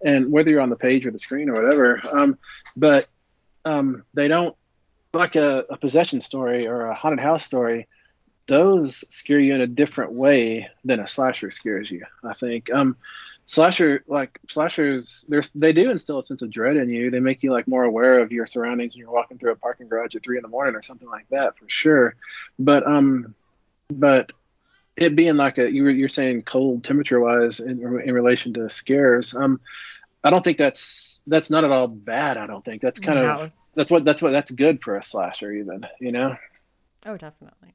[0.06, 2.02] and whether you're on the page or the screen or whatever.
[2.12, 2.38] Um,
[2.76, 3.08] but
[3.66, 4.56] um, they don't
[5.14, 7.88] like a, a possession story or a haunted house story
[8.48, 12.06] those scare you in a different way than a slasher scares you.
[12.24, 12.72] I think.
[12.72, 12.98] Um,
[13.46, 15.26] slasher like slashers,
[15.56, 17.12] they do instill a sense of dread in you.
[17.12, 19.88] They make you like more aware of your surroundings when you're walking through a parking
[19.88, 22.16] garage at three in the morning or something like that for sure.
[22.58, 23.36] But um,
[23.90, 24.32] but
[24.96, 28.70] it being like a you were you're saying cold temperature wise in, in relation to
[28.70, 29.36] scares.
[29.36, 29.60] Um,
[30.24, 32.38] I don't think that's that's not at all bad.
[32.38, 33.30] I don't think that's kind no.
[33.40, 35.86] of that's what that's what that's good for a slasher even.
[36.00, 36.38] You know.
[37.06, 37.74] Oh, definitely.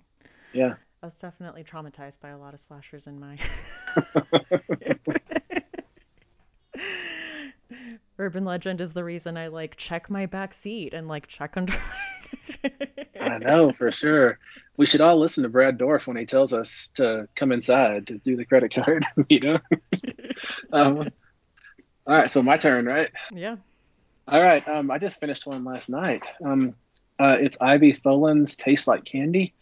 [0.53, 0.75] Yeah.
[1.03, 3.39] I was definitely traumatized by a lot of slashers in my
[8.19, 11.75] urban legend is the reason I like check my back seat and like check under.
[13.21, 14.39] I know for sure.
[14.77, 18.19] We should all listen to Brad Dourif when he tells us to come inside to
[18.19, 19.05] do the credit card.
[19.29, 19.59] you know.
[20.73, 21.11] um,
[22.07, 23.11] all right, so my turn, right?
[23.33, 23.57] Yeah.
[24.29, 24.67] All right.
[24.69, 26.27] Um, I just finished one last night.
[26.45, 26.75] Um,
[27.19, 29.55] uh, it's Ivy Tholen's "Taste Like Candy,"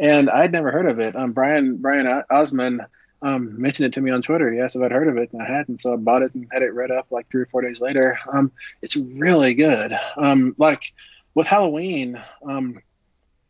[0.00, 1.16] and I'd never heard of it.
[1.16, 2.86] Um, Brian Brian Asman
[3.22, 4.52] um, mentioned it to me on Twitter.
[4.52, 6.46] He asked if I'd heard of it, and I hadn't, so I bought it and
[6.52, 8.18] had it read up like three or four days later.
[8.32, 9.92] Um, it's really good.
[10.16, 10.92] Um, like
[11.34, 12.80] with Halloween, um,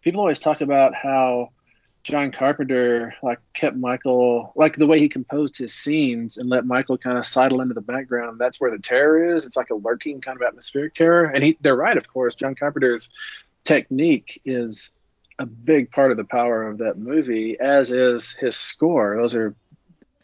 [0.03, 1.51] people always talk about how
[2.03, 6.97] John Carpenter like kept Michael like the way he composed his scenes and let Michael
[6.97, 8.39] kind of sidle into the background.
[8.39, 9.45] That's where the terror is.
[9.45, 11.25] It's like a lurking kind of atmospheric terror.
[11.25, 12.35] And he they're right, of course.
[12.35, 13.11] John Carpenter's
[13.69, 14.91] technique is
[15.39, 19.17] a big part of the power of that movie, as is his score.
[19.21, 19.55] Those are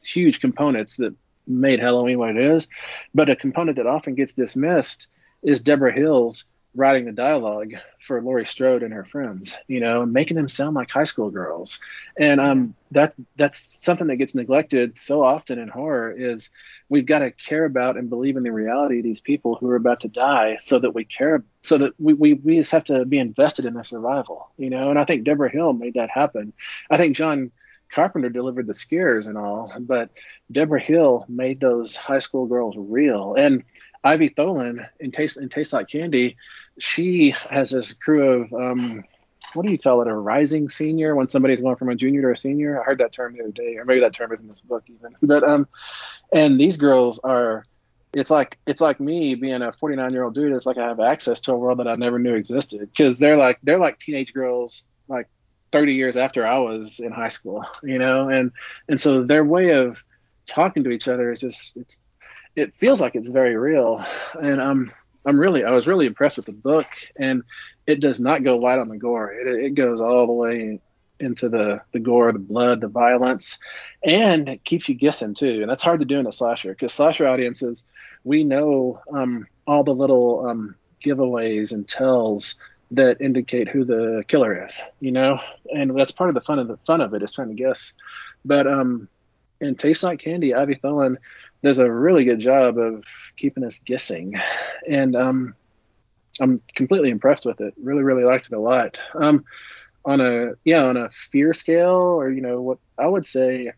[0.02, 1.14] huge components that
[1.46, 2.68] made Halloween what it is.
[3.14, 5.09] But a component that often gets dismissed
[5.42, 10.12] is Debra Hill's writing the dialogue for Laurie Strode and her friends, you know, and
[10.12, 11.80] making them sound like high school girls.
[12.18, 16.50] And um, that, that's something that gets neglected so often in horror is
[16.88, 19.76] we've got to care about and believe in the reality of these people who are
[19.76, 23.04] about to die so that we care, so that we, we, we just have to
[23.04, 26.52] be invested in their survival, you know, and I think Debra Hill made that happen.
[26.90, 27.52] I think John
[27.92, 30.10] Carpenter delivered the scares and all, but
[30.50, 33.34] Debra Hill made those high school girls real.
[33.34, 33.62] And
[34.04, 36.37] Ivy Tholen in Taste in Taste Like Candy,
[36.78, 39.04] she has this crew of um,
[39.54, 40.08] what do you call it?
[40.08, 42.80] A rising senior when somebody's going from a junior to a senior.
[42.80, 44.84] I heard that term the other day, or maybe that term is in this book
[44.88, 45.16] even.
[45.22, 45.68] But um,
[46.32, 47.64] and these girls are.
[48.16, 50.52] It's like it's like me being a 49 year old dude.
[50.52, 53.37] It's like I have access to a world that I never knew existed because they're
[53.37, 55.26] like they're like teenage girls like
[55.72, 58.52] 30 years after I was in high school, you know, and
[58.88, 60.04] and so their way of
[60.46, 61.98] talking to each other is just it's
[62.54, 64.04] it feels like it's very real,
[64.40, 64.88] and um
[65.26, 67.42] I'm really I was really impressed with the book, and
[67.87, 69.32] it does not go light on the gore.
[69.32, 70.80] It, it goes all the way
[71.20, 73.58] into the the gore, the blood, the violence,
[74.02, 75.60] and it keeps you guessing too.
[75.62, 77.84] And that's hard to do in a slasher because slasher audiences,
[78.24, 82.56] we know um, all the little um, giveaways and tells
[82.90, 85.38] that indicate who the killer is, you know,
[85.72, 87.94] and that's part of the fun of the fun of it is trying to guess.
[88.44, 89.08] But um,
[89.60, 91.16] in Tastes Like Candy, Ivy Tholen
[91.64, 93.05] does a really good job of
[93.37, 94.35] keeping us guessing,
[94.88, 95.55] and um,
[96.40, 97.74] I'm completely impressed with it.
[97.83, 99.00] Really, really liked it a lot.
[99.14, 99.44] Um,
[100.05, 103.72] on a yeah, on a fear scale, or you know what I would say,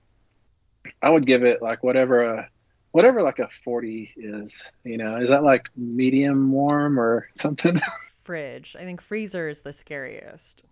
[1.01, 2.51] I would give it like whatever a
[2.91, 4.71] whatever like a 40 is.
[4.85, 7.81] You know, is that like medium warm or something?
[8.23, 8.75] Fridge.
[8.79, 10.65] I think freezer is the scariest.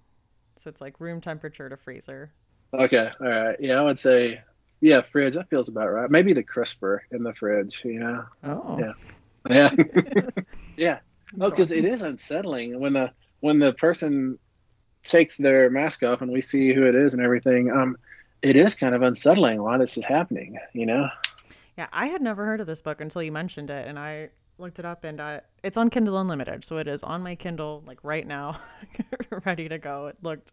[0.57, 2.33] So it's like room temperature to freezer.
[2.73, 3.57] Okay, all right.
[3.61, 4.41] Yeah, I would say
[4.85, 5.33] yeah, fridge.
[5.33, 6.11] That feels about right.
[6.11, 7.81] Maybe the crisper in the fridge.
[7.87, 8.25] Yeah.
[8.43, 8.79] Oh.
[8.79, 8.93] Yeah.
[9.49, 9.71] Yeah.
[10.77, 10.99] yeah.
[11.41, 14.39] Oh, because it is unsettling when the when the person
[15.03, 17.71] takes their mask off and we see who it is and everything.
[17.73, 17.97] Um,
[18.43, 20.59] it is kind of unsettling why this is happening.
[20.75, 21.09] You know.
[21.79, 24.79] Yeah, I had never heard of this book until you mentioned it, and I looked
[24.79, 27.99] it up, and I, it's on Kindle Unlimited, so it is on my Kindle like
[28.03, 28.61] right now,
[29.47, 30.09] ready to go.
[30.09, 30.53] It looked,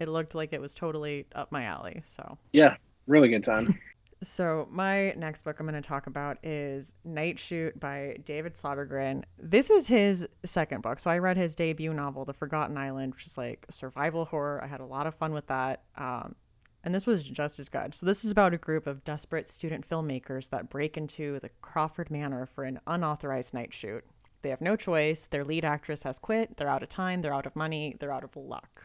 [0.00, 2.00] it looked like it was totally up my alley.
[2.04, 2.76] So yeah,
[3.06, 3.78] really good time.
[4.24, 9.22] So my next book I'm going to talk about is Night Shoot by David Sodergren.
[9.38, 10.98] This is his second book.
[10.98, 14.62] So I read his debut novel, The Forgotten Island, which is like survival horror.
[14.62, 15.82] I had a lot of fun with that.
[15.96, 16.34] Um,
[16.82, 17.94] and this was just as good.
[17.94, 22.10] So this is about a group of desperate student filmmakers that break into the Crawford
[22.10, 24.04] Manor for an unauthorized night shoot.
[24.42, 25.26] They have no choice.
[25.26, 26.56] Their lead actress has quit.
[26.56, 27.22] They're out of time.
[27.22, 27.96] They're out of money.
[27.98, 28.84] They're out of luck.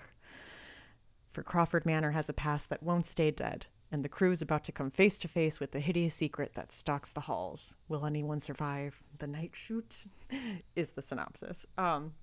[1.31, 4.63] For Crawford Manor has a past that won't stay dead and the crew is about
[4.65, 7.75] to come face to face with the hideous secret that stalks the halls.
[7.87, 10.05] Will anyone survive the night shoot?
[10.75, 11.65] is the synopsis.
[11.77, 12.13] Um,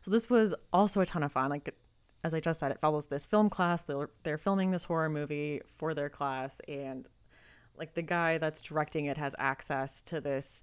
[0.00, 1.50] so this was also a ton of fun.
[1.50, 1.74] Like
[2.22, 3.82] as I just said, it follows this film class.
[3.82, 7.08] They're they're filming this horror movie for their class, and
[7.76, 10.62] like the guy that's directing it has access to this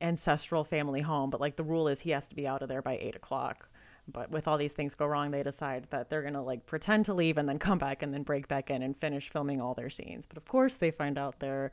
[0.00, 2.82] ancestral family home, but like the rule is he has to be out of there
[2.82, 3.68] by eight o'clock
[4.06, 7.04] but with all these things go wrong they decide that they're going to like pretend
[7.04, 9.74] to leave and then come back and then break back in and finish filming all
[9.74, 10.26] their scenes.
[10.26, 11.72] But of course they find out they're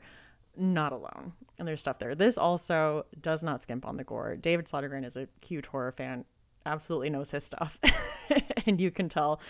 [0.56, 2.14] not alone and there's stuff there.
[2.14, 4.36] This also does not skimp on the gore.
[4.36, 6.24] David sodergren is a huge horror fan
[6.64, 7.78] absolutely knows his stuff
[8.66, 9.40] and you can tell.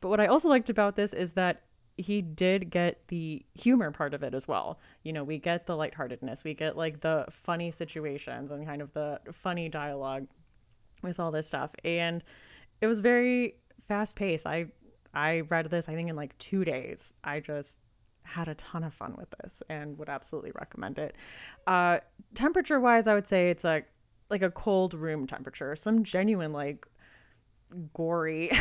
[0.00, 1.62] But what i also liked about this is that
[1.96, 4.78] he did get the humor part of it as well.
[5.02, 8.92] You know, we get the lightheartedness, we get like the funny situations and kind of
[8.92, 10.26] the funny dialogue
[11.02, 11.74] with all this stuff.
[11.84, 12.22] And
[12.80, 13.56] it was very
[13.88, 14.46] fast paced.
[14.46, 14.66] I
[15.12, 17.14] i read this i think in like two days.
[17.24, 17.78] I just
[18.22, 21.16] had a ton of fun with this and would absolutely recommend it.
[21.66, 21.98] Uh
[22.34, 23.88] temperature wise i would say it's like
[24.28, 26.86] like a cold room temperature some genuine like
[27.92, 28.52] gory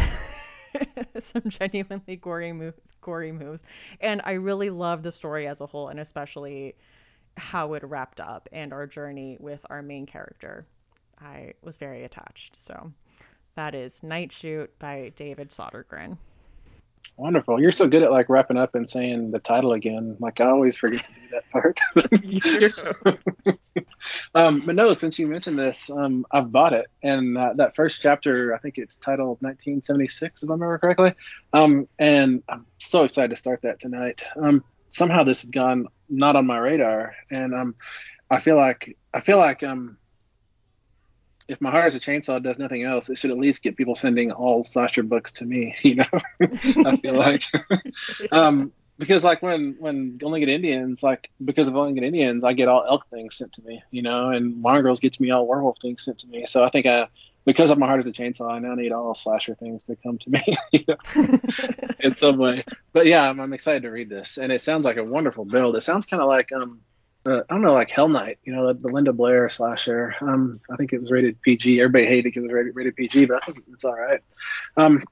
[1.20, 3.62] some genuinely gory moves gory moves.
[4.02, 6.76] And i really love the story as a whole and especially
[7.38, 10.68] how it wrapped up and our journey with our main character
[11.22, 12.56] I was very attached.
[12.58, 12.94] So
[13.56, 16.18] that is Night Shoot by David Sodergren.
[17.18, 17.62] Wonderful.
[17.62, 20.16] You're so good at like wrapping up and saying the title again.
[20.20, 21.80] Like I always forget to do that part.
[24.36, 28.02] um, but no, since you mentioned this, um, I've bought it, and uh, that first
[28.02, 31.14] chapter, I think it's titled 1976, if I remember correctly.
[31.52, 34.24] Um, and I'm so excited to start that tonight.
[34.42, 37.76] Um, somehow this has gone not on my radar, and um,
[38.32, 39.98] I feel like I feel like um,
[41.50, 43.96] if my heart is a chainsaw does nothing else, it should at least get people
[43.96, 45.76] sending all slasher books to me.
[45.90, 46.06] You know,
[46.86, 47.44] I feel like
[48.32, 52.54] um, because like when when Only Good Indians, like because of Only Good Indians, I
[52.54, 53.82] get all elk things sent to me.
[53.90, 56.46] You know, and Mongrels gets me all werewolf things sent to me.
[56.46, 57.08] So I think I
[57.46, 60.20] because of my heart is a chainsaw, I now need all slasher things to come
[60.20, 61.40] to me you know,
[62.00, 62.64] in some way.
[62.94, 65.76] But yeah, I'm, I'm excited to read this, and it sounds like a wonderful build.
[65.76, 66.82] It sounds kind of like um
[67.26, 70.16] uh, I don't know, like Hell Night, you know, the, Linda Blair slasher.
[70.22, 71.80] Um, I think it was rated PG.
[71.80, 74.22] Everybody hated it because it was rated, rated PG, but I think it's all right.
[74.78, 75.04] Um,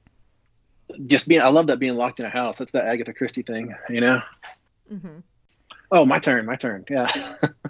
[1.05, 2.58] just being, I love that being locked in a house.
[2.58, 4.22] That's that Agatha Christie thing, you know.
[4.91, 5.20] Mm-hmm.
[5.91, 6.86] Oh, my turn, my turn.
[6.89, 7.08] Yeah.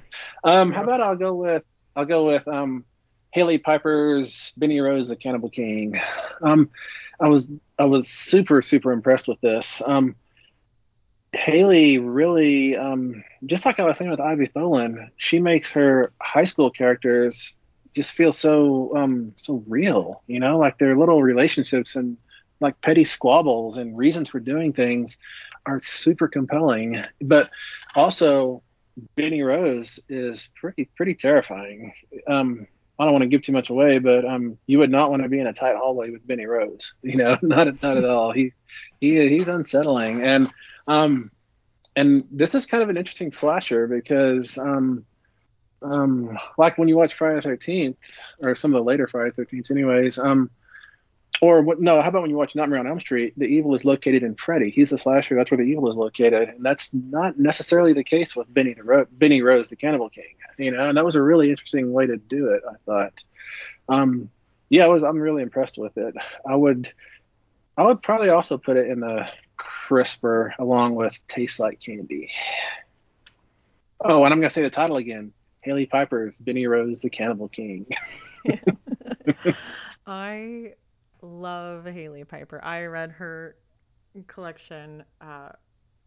[0.44, 1.64] um, how about I'll go with
[1.96, 2.86] I'll go with um,
[3.32, 6.00] Hailey Piper's Benny Rose, the Cannibal King.
[6.42, 6.70] Um,
[7.20, 9.82] I was I was super super impressed with this.
[9.88, 10.16] Um,
[11.38, 16.46] Hailey really, um, just like I was saying with Ivy Tholen, she makes her high
[16.46, 17.56] school characters
[17.96, 20.24] just feel so um, so real.
[20.28, 22.18] You know, like their little relationships and
[22.60, 25.20] like petty squabbles and reasons for doing things
[25.66, 27.04] are super compelling.
[27.22, 27.52] But
[27.96, 28.64] also,
[29.16, 31.94] Benny Rose is pretty pretty terrifying.
[32.28, 32.68] Um,
[33.00, 35.30] I don't want to give too much away, but um, you would not want to
[35.30, 36.96] be in a tight hallway with Benny Rose.
[37.04, 38.32] You know, not not at all.
[38.32, 38.54] He
[39.00, 40.52] he he's unsettling, and
[40.88, 41.32] um,
[41.96, 45.06] and this is kind of an interesting slasher because um,
[45.82, 47.98] um, like when you watch Friday the Thirteenth
[48.40, 50.50] or some of the later Friday the Thirteenth, anyways, um,
[51.42, 51.80] or what?
[51.80, 53.34] No, how about when you watch Nightmare on Elm Street?
[53.38, 54.70] The evil is located in Freddy.
[54.70, 55.36] He's the slasher.
[55.36, 58.84] That's where the evil is located, and that's not necessarily the case with Benny the
[58.84, 60.36] Ro- Benny Rose, the Cannibal King.
[60.58, 62.64] You know, and that was a really interesting way to do it.
[62.68, 63.24] I thought.
[63.90, 64.30] Um,
[64.70, 65.04] yeah, I was.
[65.04, 66.16] I'm really impressed with it.
[66.48, 66.92] I would.
[67.78, 69.28] I would probably also put it in the
[69.58, 72.32] crisper along with Tastes Like Candy.
[74.00, 75.34] Oh, and I'm gonna say the title again.
[75.62, 77.88] Hailey Piper's Benny Rose, the Cannibal King.
[80.08, 80.74] I
[81.22, 82.64] love Hailey Piper.
[82.64, 83.56] I read her
[84.28, 85.50] collection uh,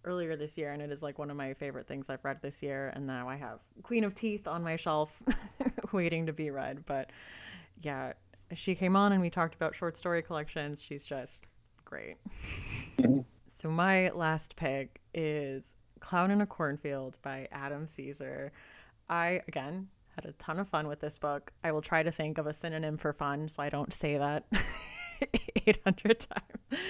[0.05, 2.63] earlier this year, and it is like one of my favorite things I've read this
[2.63, 2.93] year.
[2.95, 5.23] And now I have Queen of Teeth on my shelf,
[5.93, 6.85] waiting to be read.
[6.87, 7.11] But
[7.83, 8.15] yeah,
[8.55, 10.81] she came on and we talked about short story collections.
[10.81, 11.47] She's just
[11.85, 12.17] great.
[13.61, 18.53] So my last pick is Clown in a Cornfield by Adam Cesare.
[19.11, 21.53] I again had a ton of fun with this book.
[21.63, 24.47] I will try to think of a synonym for fun so I don't say that
[25.67, 26.83] 800 times.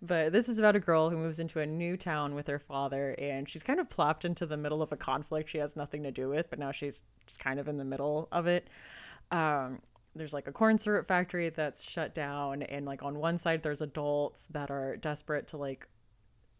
[0.00, 3.16] But this is about a girl who moves into a new town with her father
[3.18, 6.12] and she's kind of plopped into the middle of a conflict she has nothing to
[6.12, 8.68] do with, but now she's just kind of in the middle of it.
[9.32, 9.80] Um,
[10.18, 13.82] there's like a corn syrup factory that's shut down and like on one side there's
[13.82, 15.86] adults that are desperate to like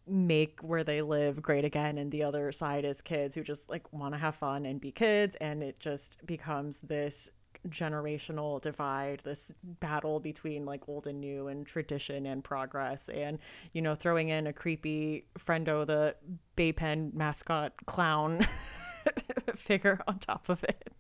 [0.07, 3.93] make where they live great again and the other side is kids who just like
[3.93, 7.31] want to have fun and be kids and it just becomes this
[7.69, 13.39] generational divide this battle between like old and new and tradition and progress and
[13.73, 16.15] you know throwing in a creepy Frendo the
[16.57, 18.47] Baypen mascot clown
[19.57, 20.93] figure on top of it.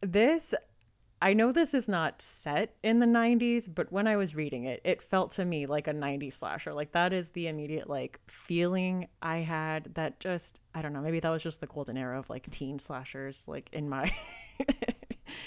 [0.00, 0.54] This
[1.22, 4.80] I know this is not set in the 90s, but when I was reading it,
[4.82, 6.74] it felt to me like a 90s slasher.
[6.74, 11.20] Like that is the immediate like feeling I had that just I don't know, maybe
[11.20, 14.12] that was just the golden era of like teen slashers like in my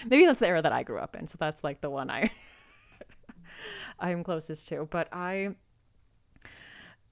[0.07, 1.27] maybe that's the era that I grew up in.
[1.27, 2.31] So that's like the one I
[3.99, 5.55] I'm closest to, but I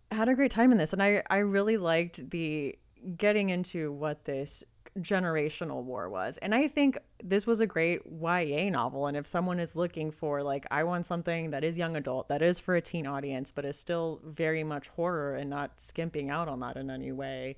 [0.10, 2.80] had a great time in this and I I really liked the
[3.18, 4.64] getting into what this
[5.00, 6.38] generational war was.
[6.40, 9.08] And I think this was a great YA novel.
[9.08, 12.42] And if someone is looking for, like, I want something that is young adult, that
[12.42, 16.48] is for a teen audience, but is still very much horror and not skimping out
[16.48, 17.56] on that in any way,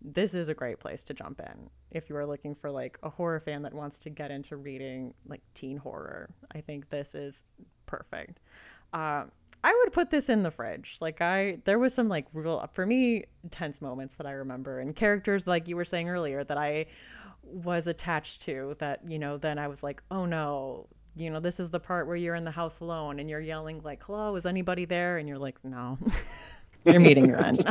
[0.00, 1.70] this is a great place to jump in.
[1.92, 5.14] If you are looking for, like, a horror fan that wants to get into reading,
[5.26, 7.44] like, teen horror, I think this is
[7.86, 8.40] perfect.
[8.92, 9.30] Um,
[9.64, 10.98] I would put this in the fridge.
[11.00, 14.94] Like I there was some like real for me tense moments that I remember and
[14.94, 16.86] characters like you were saying earlier that I
[17.44, 20.86] was attached to that, you know, then I was like, "Oh no,
[21.16, 23.80] you know, this is the part where you're in the house alone and you're yelling
[23.82, 25.98] like, "Hello, is anybody there?" and you're like, "No."
[26.84, 27.64] you're meeting your end.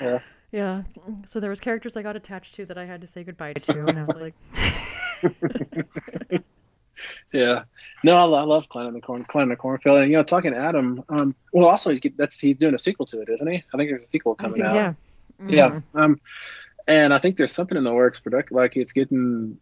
[0.00, 0.18] Yeah.
[0.52, 0.82] Yeah.
[1.26, 3.86] So there was characters I got attached to that I had to say goodbye to
[3.86, 4.34] and I was like
[7.32, 7.62] Yeah.
[8.02, 10.22] No, I, I love Clan in the Corn, Clan in the Cornfield, and you know,
[10.22, 11.04] talking to Adam.
[11.08, 13.56] Um, well, also he's that's he's doing a sequel to it, isn't he?
[13.56, 14.74] I think there's a sequel coming think- out.
[14.74, 14.92] yeah.
[15.42, 15.80] Yeah.
[15.94, 16.20] Um,
[16.86, 19.58] and I think there's something in the works, product like it's getting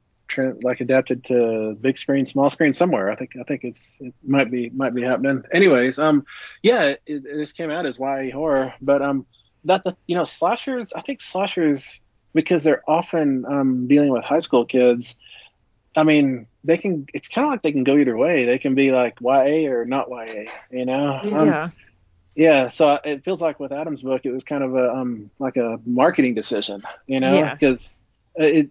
[0.63, 3.11] like adapted to big screen, small screen somewhere.
[3.11, 5.45] I think I think it's it might be might be happening.
[5.53, 6.27] Anyways, um,
[6.63, 9.27] yeah, it, it this came out as YA horror, but um,
[9.65, 10.93] that the you know slashers.
[10.93, 12.01] I think slashers
[12.35, 15.17] because they're often um dealing with high school kids.
[15.97, 17.07] I mean, they can.
[17.15, 18.45] It's kind of like they can go either way.
[18.45, 20.51] They can be like YA or not YA.
[20.71, 21.21] You know.
[21.23, 21.69] Um, Yeah.
[22.35, 25.57] yeah, so it feels like with Adam's book, it was kind of a um like
[25.57, 27.55] a marketing decision, you know, Yeah.
[27.55, 27.97] because
[28.37, 28.71] it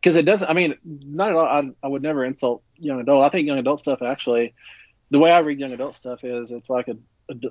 [0.00, 0.48] because it doesn't.
[0.48, 1.46] I mean, not at all.
[1.46, 3.24] I, I would never insult young adult.
[3.24, 4.54] I think young adult stuff actually,
[5.10, 6.96] the way I read young adult stuff is it's like a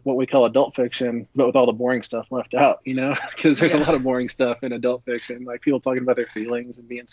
[0.04, 3.16] what we call adult fiction, but with all the boring stuff left out, you know,
[3.36, 6.26] because there's a lot of boring stuff in adult fiction, like people talking about their
[6.26, 7.08] feelings and being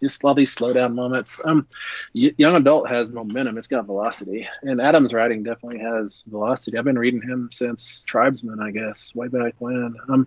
[0.00, 1.40] just all these slow down moments.
[1.44, 1.66] Um,
[2.14, 6.76] y- young adult has momentum; it's got velocity, and Adam's writing definitely has velocity.
[6.76, 9.94] I've been reading him since Tribesmen, I guess, way back when.
[10.08, 10.26] Um,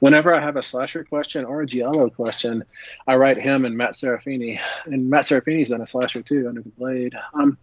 [0.00, 2.64] whenever I have a slasher question or a giallo question,
[3.06, 6.70] I write him and Matt Serafini, and Matt Serafini's done a slasher too, Under the
[6.70, 7.14] Blade.
[7.34, 7.56] Um,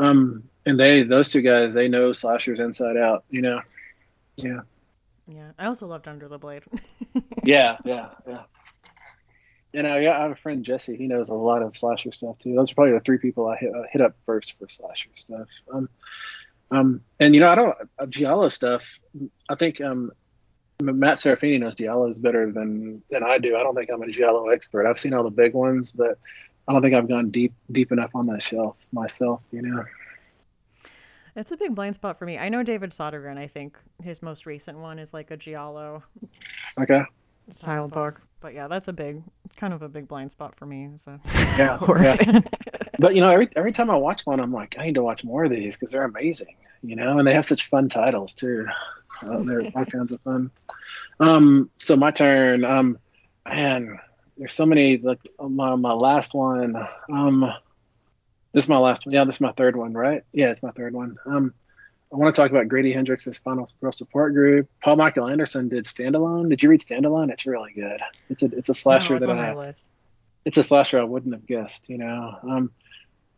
[0.00, 3.24] um, and they, those two guys, they know slashers inside out.
[3.30, 3.60] You know.
[4.36, 4.60] Yeah.
[5.28, 5.50] Yeah.
[5.58, 6.64] I also loved Under the Blade.
[7.42, 7.78] Yeah.
[7.84, 8.10] Yeah.
[8.28, 8.42] Yeah.
[9.72, 10.96] And I, I have a friend Jesse.
[10.96, 12.54] He knows a lot of slasher stuff too.
[12.54, 15.48] Those are probably the three people I hit, uh, hit up first for slasher stuff.
[15.72, 15.88] Um,
[16.70, 19.00] um, and you know, I don't uh, giallo stuff.
[19.48, 20.12] I think um,
[20.82, 23.56] Matt Serafini knows giallos better than than I do.
[23.56, 24.86] I don't think I'm a giallo expert.
[24.86, 26.18] I've seen all the big ones, but
[26.68, 29.40] I don't think I've gone deep deep enough on that shelf myself.
[29.50, 29.84] You know.
[31.36, 32.38] It's a big blind spot for me.
[32.38, 33.38] I know David Sodergren.
[33.38, 36.02] I think his most recent one is like a giallo
[36.78, 37.02] Okay.
[37.48, 38.20] Style book.
[38.40, 39.22] But yeah, that's a big,
[39.56, 40.90] kind of a big blind spot for me.
[40.96, 41.18] So
[41.56, 41.76] Yeah.
[41.78, 42.40] Horror yeah.
[42.98, 45.24] But you know, every every time I watch one, I'm like, I need to watch
[45.24, 46.56] more of these because they're amazing.
[46.82, 48.66] You know, and they have such fun titles too.
[49.22, 50.50] Uh, they're all kinds of fun.
[51.18, 52.64] Um, so my turn.
[52.64, 52.98] Um,
[53.46, 53.98] man,
[54.40, 54.96] there's so many.
[54.96, 56.74] Like my my last one.
[57.12, 57.52] Um,
[58.52, 59.14] this is my last one.
[59.14, 60.24] Yeah, this is my third one, right?
[60.32, 61.18] Yeah, it's my third one.
[61.26, 61.54] Um,
[62.12, 64.68] I want to talk about Grady Hendrix's Final Girl Support Group.
[64.82, 66.48] Paul Michael Anderson did Standalone.
[66.48, 67.30] Did you read Standalone?
[67.30, 68.00] It's really good.
[68.30, 69.72] It's a it's a slasher No, it's that I
[70.46, 71.90] it's a slasher I wouldn't have guessed.
[71.90, 72.70] You know, um,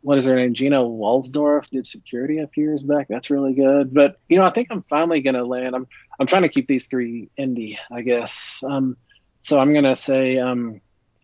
[0.02, 0.54] what is her name?
[0.54, 3.08] Gina Wohlsdorf did Security a few years back.
[3.08, 3.92] That's really good.
[3.92, 5.74] But you know, I think I'm finally gonna land.
[5.74, 5.88] I'm
[6.20, 8.62] I'm trying to keep these three indie, I guess.
[8.64, 8.96] Um,
[9.40, 10.80] so I'm gonna say um,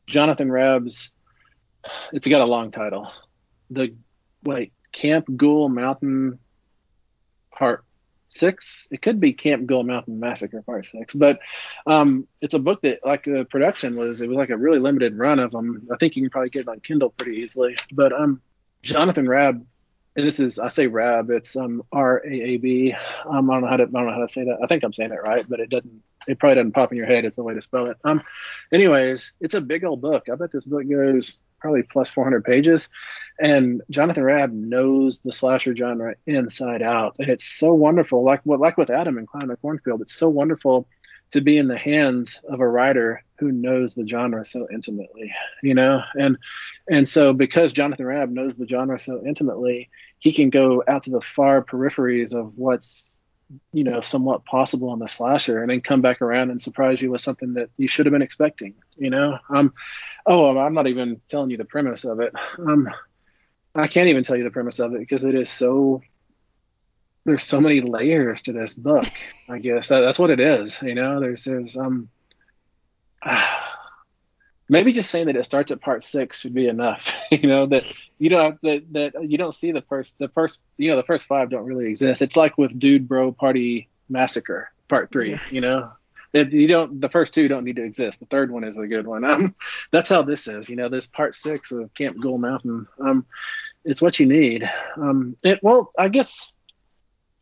[0.09, 1.13] Jonathan Raab's.
[2.13, 3.11] It's got a long title.
[3.71, 3.95] The
[4.43, 6.39] wait Camp Ghoul Mountain
[7.53, 7.85] Part
[8.27, 8.89] Six.
[8.91, 11.39] It could be Camp Ghoul Mountain Massacre Part Six, but
[11.87, 14.21] um, it's a book that like the production was.
[14.21, 15.89] It was like a really limited run of them.
[15.93, 17.77] I think you can probably get it on Kindle pretty easily.
[17.93, 18.41] But um,
[18.83, 19.65] Jonathan Raab,
[20.17, 21.31] and this is I say Raab.
[21.31, 22.95] It's um R A A B.
[23.27, 24.59] Um, I don't know how to I don't know how to say that.
[24.63, 26.03] I think I'm saying it right, but it doesn't.
[26.29, 27.25] It probably doesn't pop in your head.
[27.25, 27.97] as the way to spell it.
[28.05, 28.23] Um,
[28.73, 30.27] anyways, it's a big old book.
[30.31, 32.89] I bet this book goes probably plus 400 pages,
[33.41, 38.25] and Jonathan Raab knows the slasher genre inside out, and it's so wonderful.
[38.25, 40.87] Like what like with Adam and in the Cornfield, it's so wonderful
[41.31, 45.75] to be in the hands of a writer who knows the genre so intimately, you
[45.75, 46.39] know, and
[46.89, 51.11] and so because Jonathan Raab knows the genre so intimately, he can go out to
[51.11, 53.18] the far peripheries of what's
[53.73, 57.11] you know somewhat possible on the slasher and then come back around and surprise you
[57.11, 59.39] with something that you should have been expecting you know?
[59.49, 59.73] Um
[60.27, 62.33] oh i'm not even telling you the premise of it.
[62.59, 62.89] Um
[63.75, 66.03] i can't even tell you the premise of it because it is so
[67.25, 69.09] there's so many layers to this book
[69.49, 69.89] i guess.
[69.89, 71.21] That, that's what it is you know?
[71.21, 72.09] There's there's um
[74.69, 77.85] maybe just saying that it starts at part six should be enough you know that
[78.19, 81.25] you don't that that you don't see the first the first you know the first
[81.27, 82.23] five don't really exist.
[82.23, 85.41] It's like with dude bro party massacre part three Yeah.
[85.51, 85.93] you know?
[86.33, 88.21] That you don't the first two don't need to exist.
[88.21, 89.25] The third one is a good one.
[89.25, 89.55] Um
[89.91, 93.25] that's how this is you know this part six of camp ghoul mountain um
[93.85, 94.69] it's what you need.
[94.97, 96.55] Um it well i guess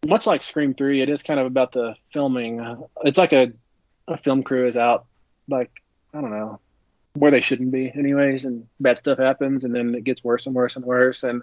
[0.07, 2.61] much like scream 3 it is kind of about the filming.
[3.03, 3.53] It's like a
[4.07, 5.07] a film crew is out
[5.49, 5.83] like
[6.15, 6.61] i don't know
[7.17, 10.55] where they shouldn't be anyways and bad stuff happens and then it gets worse and
[10.55, 11.43] worse and worse and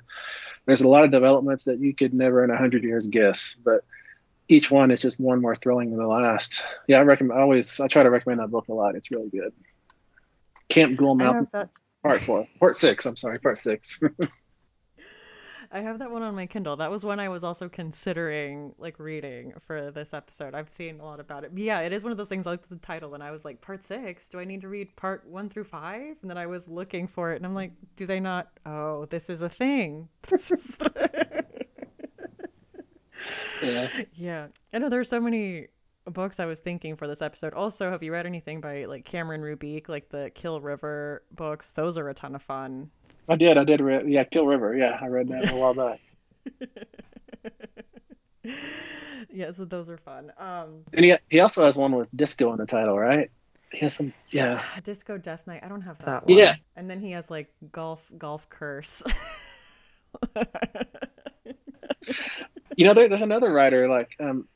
[0.65, 3.83] there's a lot of developments that you could never in a hundred years guess but
[4.49, 6.63] each one is just one more thrilling than the last.
[6.87, 8.95] Yeah i recommend I always i try to recommend that book a lot.
[8.95, 9.53] It's really good.
[10.69, 11.47] Camp ghoul mountain
[12.03, 14.03] part four part six i'm sorry part six
[15.73, 16.75] I have that one on my Kindle.
[16.75, 20.53] That was one I was also considering like reading for this episode.
[20.53, 21.51] I've seen a lot about it.
[21.51, 22.45] But yeah, it is one of those things.
[22.45, 24.29] I looked at the title and I was like, part six.
[24.29, 26.17] Do I need to read part one through five?
[26.21, 28.49] And then I was looking for it and I'm like, do they not?
[28.67, 30.09] Oh, this is a thing.
[30.29, 30.77] This is.
[33.63, 35.67] yeah yeah, I know there's so many
[36.05, 37.53] books I was thinking for this episode.
[37.53, 41.71] Also, have you read anything by like Cameron Roubique, like the Kill River books?
[41.71, 42.91] Those are a ton of fun.
[43.29, 45.99] I did i did read yeah kill river yeah i read that a while back
[49.31, 50.33] yeah, so those are fun.
[50.37, 53.31] Um, and he, he also has one with disco in the title right
[53.71, 55.61] he has some yeah Disco Death Night.
[55.63, 56.35] I don't have that, That one.
[56.35, 56.37] one.
[56.37, 56.55] Yeah.
[56.75, 59.03] And then he has like golf golf curse.
[62.75, 64.47] You know, there, there's another writer like um,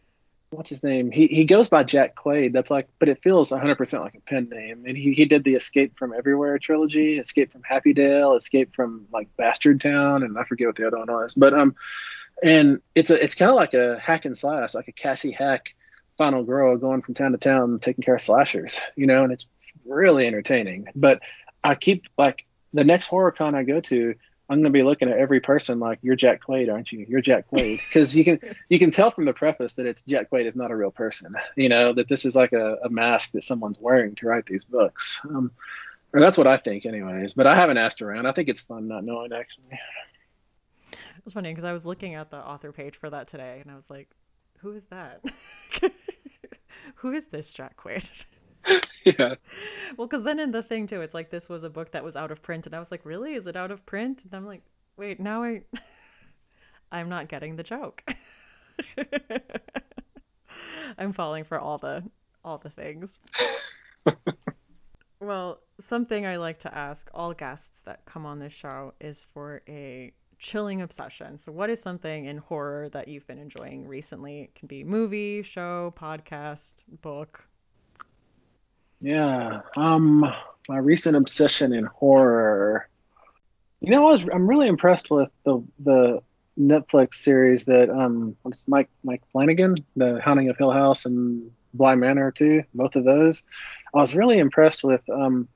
[0.52, 1.12] what's his name?
[1.12, 2.54] He he goes by Jack Quaid.
[2.54, 4.86] That's like, but it feels 100% like a pen name.
[4.88, 9.08] And he he did the Escape from Everywhere trilogy, Escape from Happy Dale, Escape from
[9.12, 11.36] like Bastard Town, and I forget what the other one was.
[11.36, 11.76] But um,
[12.44, 15.76] and it's a it's kind of like a hack and slash, like a Cassie Hack
[16.18, 18.82] Final Girl going from town to town taking care of slashers.
[18.96, 19.48] You know, and it's
[19.86, 20.88] really entertaining.
[20.96, 21.22] But
[21.64, 24.16] I keep like the next horror con I go to.
[24.50, 27.06] I'm gonna be looking at every person like you're Jack Quaid, aren't you?
[27.08, 28.40] You're Jack Quaid, because you can
[28.70, 31.34] you can tell from the preface that it's Jack Quaid is not a real person.
[31.56, 34.64] You know that this is like a, a mask that someone's wearing to write these
[34.64, 35.26] books.
[35.26, 35.52] Um,
[36.14, 37.34] or that's what I think, anyways.
[37.34, 38.26] But I haven't asked around.
[38.26, 39.80] I think it's fun not knowing actually.
[40.92, 43.70] it was funny because I was looking at the author page for that today, and
[43.70, 44.10] I was like,
[44.60, 45.24] "Who is that?
[46.96, 48.06] Who is this Jack Quaid?"
[49.06, 49.36] yeah.
[49.98, 52.16] well, because then in the thing too, it's like this was a book that was
[52.16, 53.34] out of print, and I was like, "Really?
[53.34, 54.62] Is it out of print?" And I'm like,
[54.98, 55.64] "Wait, now I,
[56.92, 58.04] I'm not getting the joke."
[60.98, 62.04] I'm falling for all the
[62.44, 63.20] all the things.
[65.20, 69.62] well, something I like to ask all guests that come on this show is for
[69.68, 71.38] a chilling obsession.
[71.38, 74.42] So, what is something in horror that you've been enjoying recently?
[74.42, 77.48] It can be movie, show, podcast, book.
[79.00, 79.62] Yeah.
[79.76, 80.26] Um,
[80.68, 82.88] my recent obsession in horror.
[83.82, 86.22] You know, I was I'm really impressed with the the
[86.60, 91.96] Netflix series that um what's Mike Mike Flanagan, The Haunting of Hill House and Bly
[91.96, 93.44] Manor too, both of those.
[93.94, 95.48] I was really impressed with um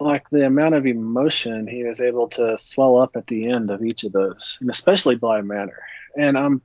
[0.00, 3.84] like the amount of emotion he was able to swell up at the end of
[3.84, 5.82] each of those, and especially Bly Manor.
[6.16, 6.62] And um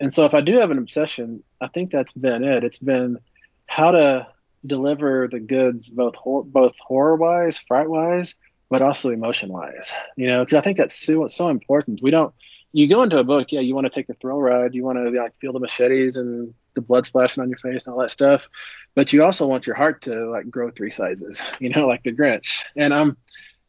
[0.00, 2.64] and so if I do have an obsession, I think that's been it.
[2.64, 3.18] It's been
[3.66, 4.26] how to
[4.64, 8.36] deliver the goods both hor- both horror wise, fright wise,
[8.70, 9.94] but also emotion wise.
[10.16, 12.02] You know, because I think that's so so important.
[12.02, 12.34] We don't.
[12.72, 14.98] You go into a book, yeah, you want to take the thrill ride, you want
[14.98, 18.10] to like feel the machetes and the blood splashing on your face and all that
[18.10, 18.48] stuff,
[18.94, 21.42] but you also want your heart to like grow three sizes.
[21.60, 22.64] You know, like the Grinch.
[22.76, 23.16] And um,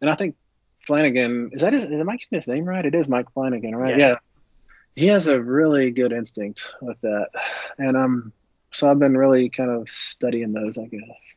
[0.02, 0.36] and I think
[0.86, 1.86] Flanagan is that his?
[1.86, 2.86] Am I getting his name right?
[2.86, 3.98] It is Mike Flanagan, right?
[3.98, 4.08] Yeah.
[4.08, 4.16] yeah.
[4.96, 7.30] He has a really good instinct with that,
[7.78, 8.34] and um,
[8.78, 11.36] so I've been really kind of studying those, I guess.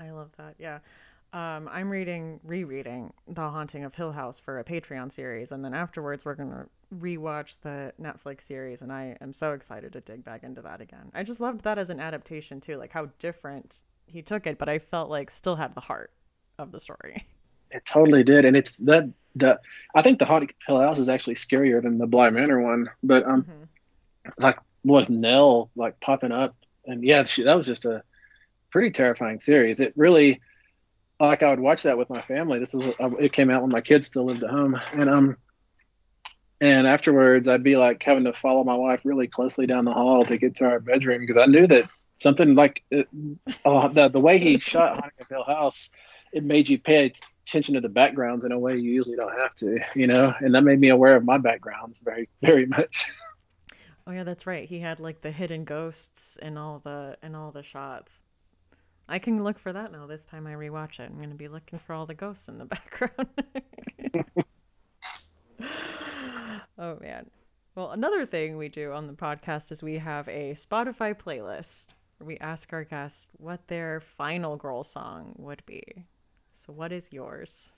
[0.00, 0.54] I love that.
[0.56, 0.78] Yeah.
[1.32, 5.74] Um, I'm reading, rereading The Haunting of Hill House for a Patreon series, and then
[5.74, 10.44] afterwards we're gonna rewatch the Netflix series, and I am so excited to dig back
[10.44, 11.10] into that again.
[11.12, 14.68] I just loved that as an adaptation too, like how different he took it, but
[14.68, 16.12] I felt like still had the heart
[16.58, 17.26] of the story.
[17.72, 19.58] It totally did, and it's that the
[19.94, 22.88] I think the Haunting of Hill House is actually scarier than the Bly Manor one,
[23.02, 24.42] but um, mm-hmm.
[24.42, 26.56] like with Nell like popping up,
[26.86, 28.02] and yeah, she, that was just a
[28.70, 29.80] pretty terrifying series.
[29.80, 30.40] It really
[31.20, 32.58] like I would watch that with my family.
[32.58, 35.36] This is uh, it came out when my kids still lived at home, and um,
[36.60, 40.24] and afterwards I'd be like having to follow my wife really closely down the hall
[40.24, 43.08] to get to our bedroom because I knew that something like it,
[43.64, 45.90] uh, the the way he shot Haunting of Hill House,
[46.32, 47.12] it made you pay
[47.46, 50.54] attention to the backgrounds in a way you usually don't have to, you know, and
[50.54, 53.06] that made me aware of my backgrounds very very much.
[54.08, 54.66] Oh yeah, that's right.
[54.66, 58.24] He had like the hidden ghosts in all the in all the shots.
[59.06, 61.10] I can look for that now this time I rewatch it.
[61.10, 63.28] I'm going to be looking for all the ghosts in the background.
[66.78, 67.30] oh, man.
[67.74, 71.88] Well, another thing we do on the podcast is we have a Spotify playlist
[72.18, 76.04] where we ask our guests what their final girl song would be.
[76.52, 77.72] So, what is yours?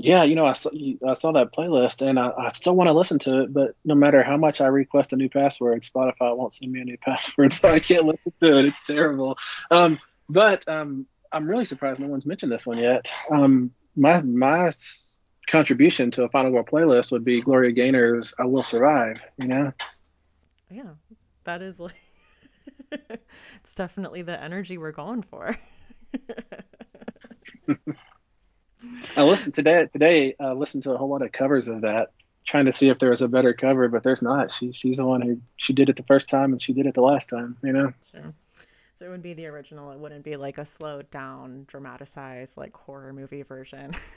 [0.00, 0.70] Yeah, you know, I saw,
[1.06, 3.96] I saw that playlist and I, I still want to listen to it, but no
[3.96, 7.52] matter how much I request a new password, Spotify won't send me a new password,
[7.52, 8.66] so I can't listen to it.
[8.66, 9.36] It's terrible.
[9.72, 13.10] Um, but um, I'm really surprised no one's mentioned this one yet.
[13.32, 14.70] Um, my my
[15.48, 19.72] contribution to a Final Girl playlist would be Gloria Gaynor's "I Will Survive." You know.
[20.70, 20.94] Yeah,
[21.42, 21.94] that is like
[22.92, 25.56] it's definitely the energy we're going for.
[29.16, 29.86] I listened today.
[29.90, 32.12] Today, I uh, listened to a whole lot of covers of that,
[32.44, 34.52] trying to see if there was a better cover, but there's not.
[34.52, 36.94] She she's the one who she did it the first time and she did it
[36.94, 37.56] the last time.
[37.62, 37.92] You know.
[38.10, 38.34] Sure.
[38.98, 39.92] So it would be the original.
[39.92, 43.94] It wouldn't be like a slowed down, dramatized like horror movie version.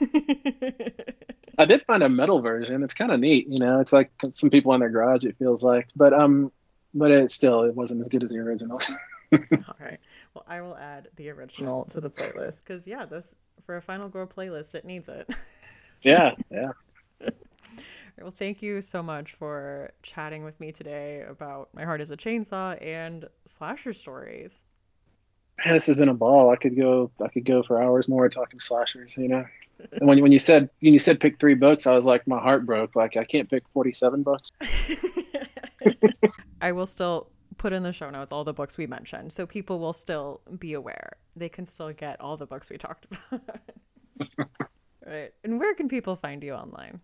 [1.58, 2.82] I did find a metal version.
[2.82, 3.78] It's kind of neat, you know.
[3.78, 5.24] It's like some people in their garage.
[5.24, 6.50] It feels like, but um,
[6.94, 8.80] but it still it wasn't as good as the original.
[9.32, 9.98] All right.
[10.34, 14.08] Well, I will add the original to the playlist because yeah, this for a Final
[14.08, 15.28] Girl playlist, it needs it.
[16.02, 16.72] yeah, yeah.
[18.20, 22.16] Well, thank you so much for chatting with me today about My Heart is a
[22.16, 24.64] Chainsaw and slasher stories
[25.64, 26.50] man, this has been a ball.
[26.50, 29.16] I could go, I could go for hours more talking slashers.
[29.16, 29.44] You know,
[29.92, 32.40] and when when you said when you said pick three books, I was like, my
[32.40, 32.96] heart broke.
[32.96, 34.50] Like I can't pick forty seven books.
[36.60, 37.28] I will still
[37.62, 40.72] put in the show notes all the books we mentioned, so people will still be
[40.72, 41.12] aware.
[41.36, 43.40] They can still get all the books we talked about.
[45.06, 45.32] right.
[45.44, 47.00] And where can people find you online?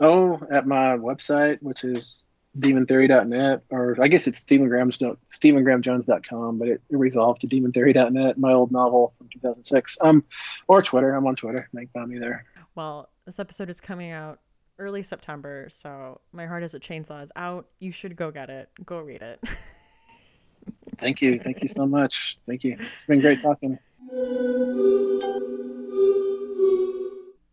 [0.00, 2.24] Oh, at my website, which is
[2.58, 8.72] demontheory.net, or I guess it's stephen stephengrahamjones.com, but it, it resolves to demontheory.net, my old
[8.72, 9.98] novel from 2006.
[10.02, 10.24] Um,
[10.66, 11.14] or Twitter.
[11.14, 11.68] I'm on Twitter.
[11.72, 12.46] You can find me there.
[12.74, 14.40] Well, this episode is coming out
[14.78, 17.66] early September, so My Heart is a Chainsaw is out.
[17.78, 18.68] You should go get it.
[18.84, 19.40] Go read it.
[20.98, 21.38] Thank you.
[21.38, 22.38] Thank you so much.
[22.46, 22.76] Thank you.
[22.94, 23.78] It's been great talking.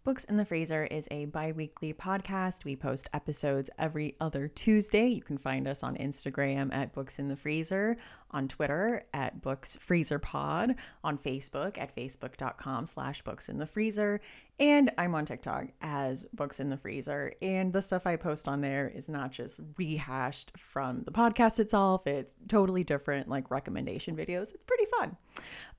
[0.05, 2.65] Books in the Freezer is a bi weekly podcast.
[2.65, 5.07] We post episodes every other Tuesday.
[5.07, 7.95] You can find us on Instagram at Books in the Freezer,
[8.31, 10.75] on Twitter at Books Freezer Pod,
[11.05, 14.19] on Facebook at facebook.com slash books in the freezer.
[14.59, 17.31] And I'm on TikTok as Books in the Freezer.
[17.41, 22.05] And the stuff I post on there is not just rehashed from the podcast itself,
[22.07, 24.53] it's totally different, like recommendation videos.
[24.53, 25.15] It's pretty fun.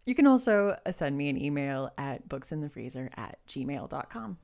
[0.05, 4.39] You can also send me an email at booksinthefreezer at gmail.com.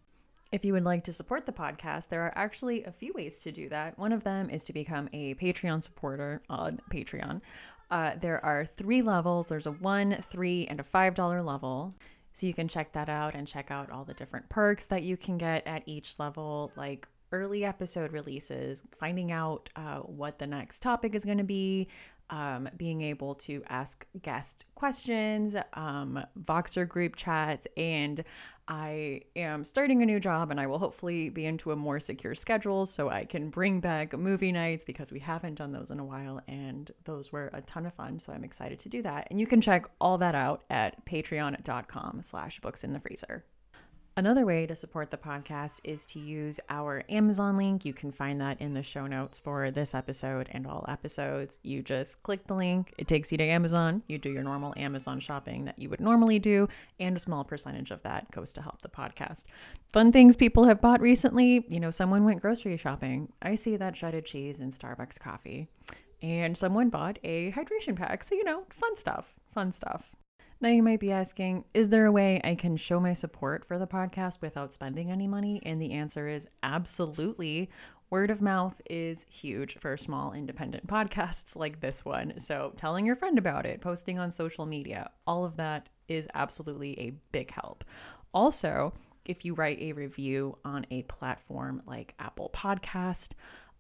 [0.53, 3.53] If you would like to support the podcast, there are actually a few ways to
[3.53, 3.99] do that.
[3.99, 7.41] One of them is to become a Patreon supporter on Patreon.
[7.91, 11.95] Uh, there are three levels there's a one, three, and a five dollar level.
[12.33, 15.17] So you can check that out and check out all the different perks that you
[15.17, 20.81] can get at each level, like early episode releases, finding out uh, what the next
[20.81, 21.89] topic is going to be,
[22.31, 28.25] um, being able to ask guest questions, um, Voxer group chats, and
[28.69, 32.37] I am starting a new job and I will hopefully be into a more secure
[32.37, 36.05] schedule so I can bring back movie nights because we haven't done those in a
[36.05, 38.21] while and those were a ton of fun.
[38.21, 39.27] So I'm excited to do that.
[39.31, 43.45] And you can check all that out at patreon.com slash books in the freezer.
[44.17, 47.85] Another way to support the podcast is to use our Amazon link.
[47.85, 51.59] You can find that in the show notes for this episode and all episodes.
[51.63, 54.03] You just click the link, it takes you to Amazon.
[54.09, 57.91] You do your normal Amazon shopping that you would normally do, and a small percentage
[57.91, 59.45] of that goes to help the podcast.
[59.93, 63.33] Fun things people have bought recently you know, someone went grocery shopping.
[63.41, 65.69] I see that shredded cheese in Starbucks coffee.
[66.23, 68.25] And someone bought a hydration pack.
[68.25, 69.35] So, you know, fun stuff.
[69.55, 70.11] Fun stuff.
[70.63, 73.79] Now, you might be asking, is there a way I can show my support for
[73.79, 75.63] the podcast without spending any money?
[75.65, 77.71] And the answer is absolutely.
[78.11, 82.39] Word of mouth is huge for small independent podcasts like this one.
[82.39, 86.99] So, telling your friend about it, posting on social media, all of that is absolutely
[87.01, 87.83] a big help.
[88.35, 88.93] Also,
[89.25, 93.31] if you write a review on a platform like Apple Podcast,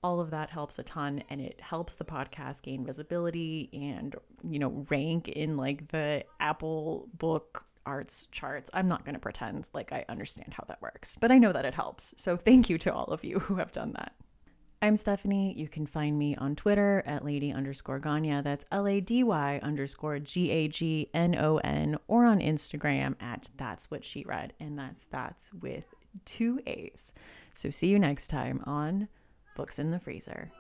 [0.03, 4.17] all of that helps a ton and it helps the podcast gain visibility and
[4.49, 9.69] you know rank in like the apple book arts charts i'm not going to pretend
[9.73, 12.79] like i understand how that works but i know that it helps so thank you
[12.79, 14.13] to all of you who have done that
[14.83, 15.53] I'm Stephanie.
[15.59, 19.61] You can find me on Twitter at lady underscore gagnon That's L A D Y
[19.63, 24.55] underscore G A G N O N, or on Instagram at That's What She Read.
[24.59, 25.85] And that's that's with
[26.25, 27.13] two A's.
[27.53, 29.09] So see you next time on
[29.55, 30.51] Books in the Freezer.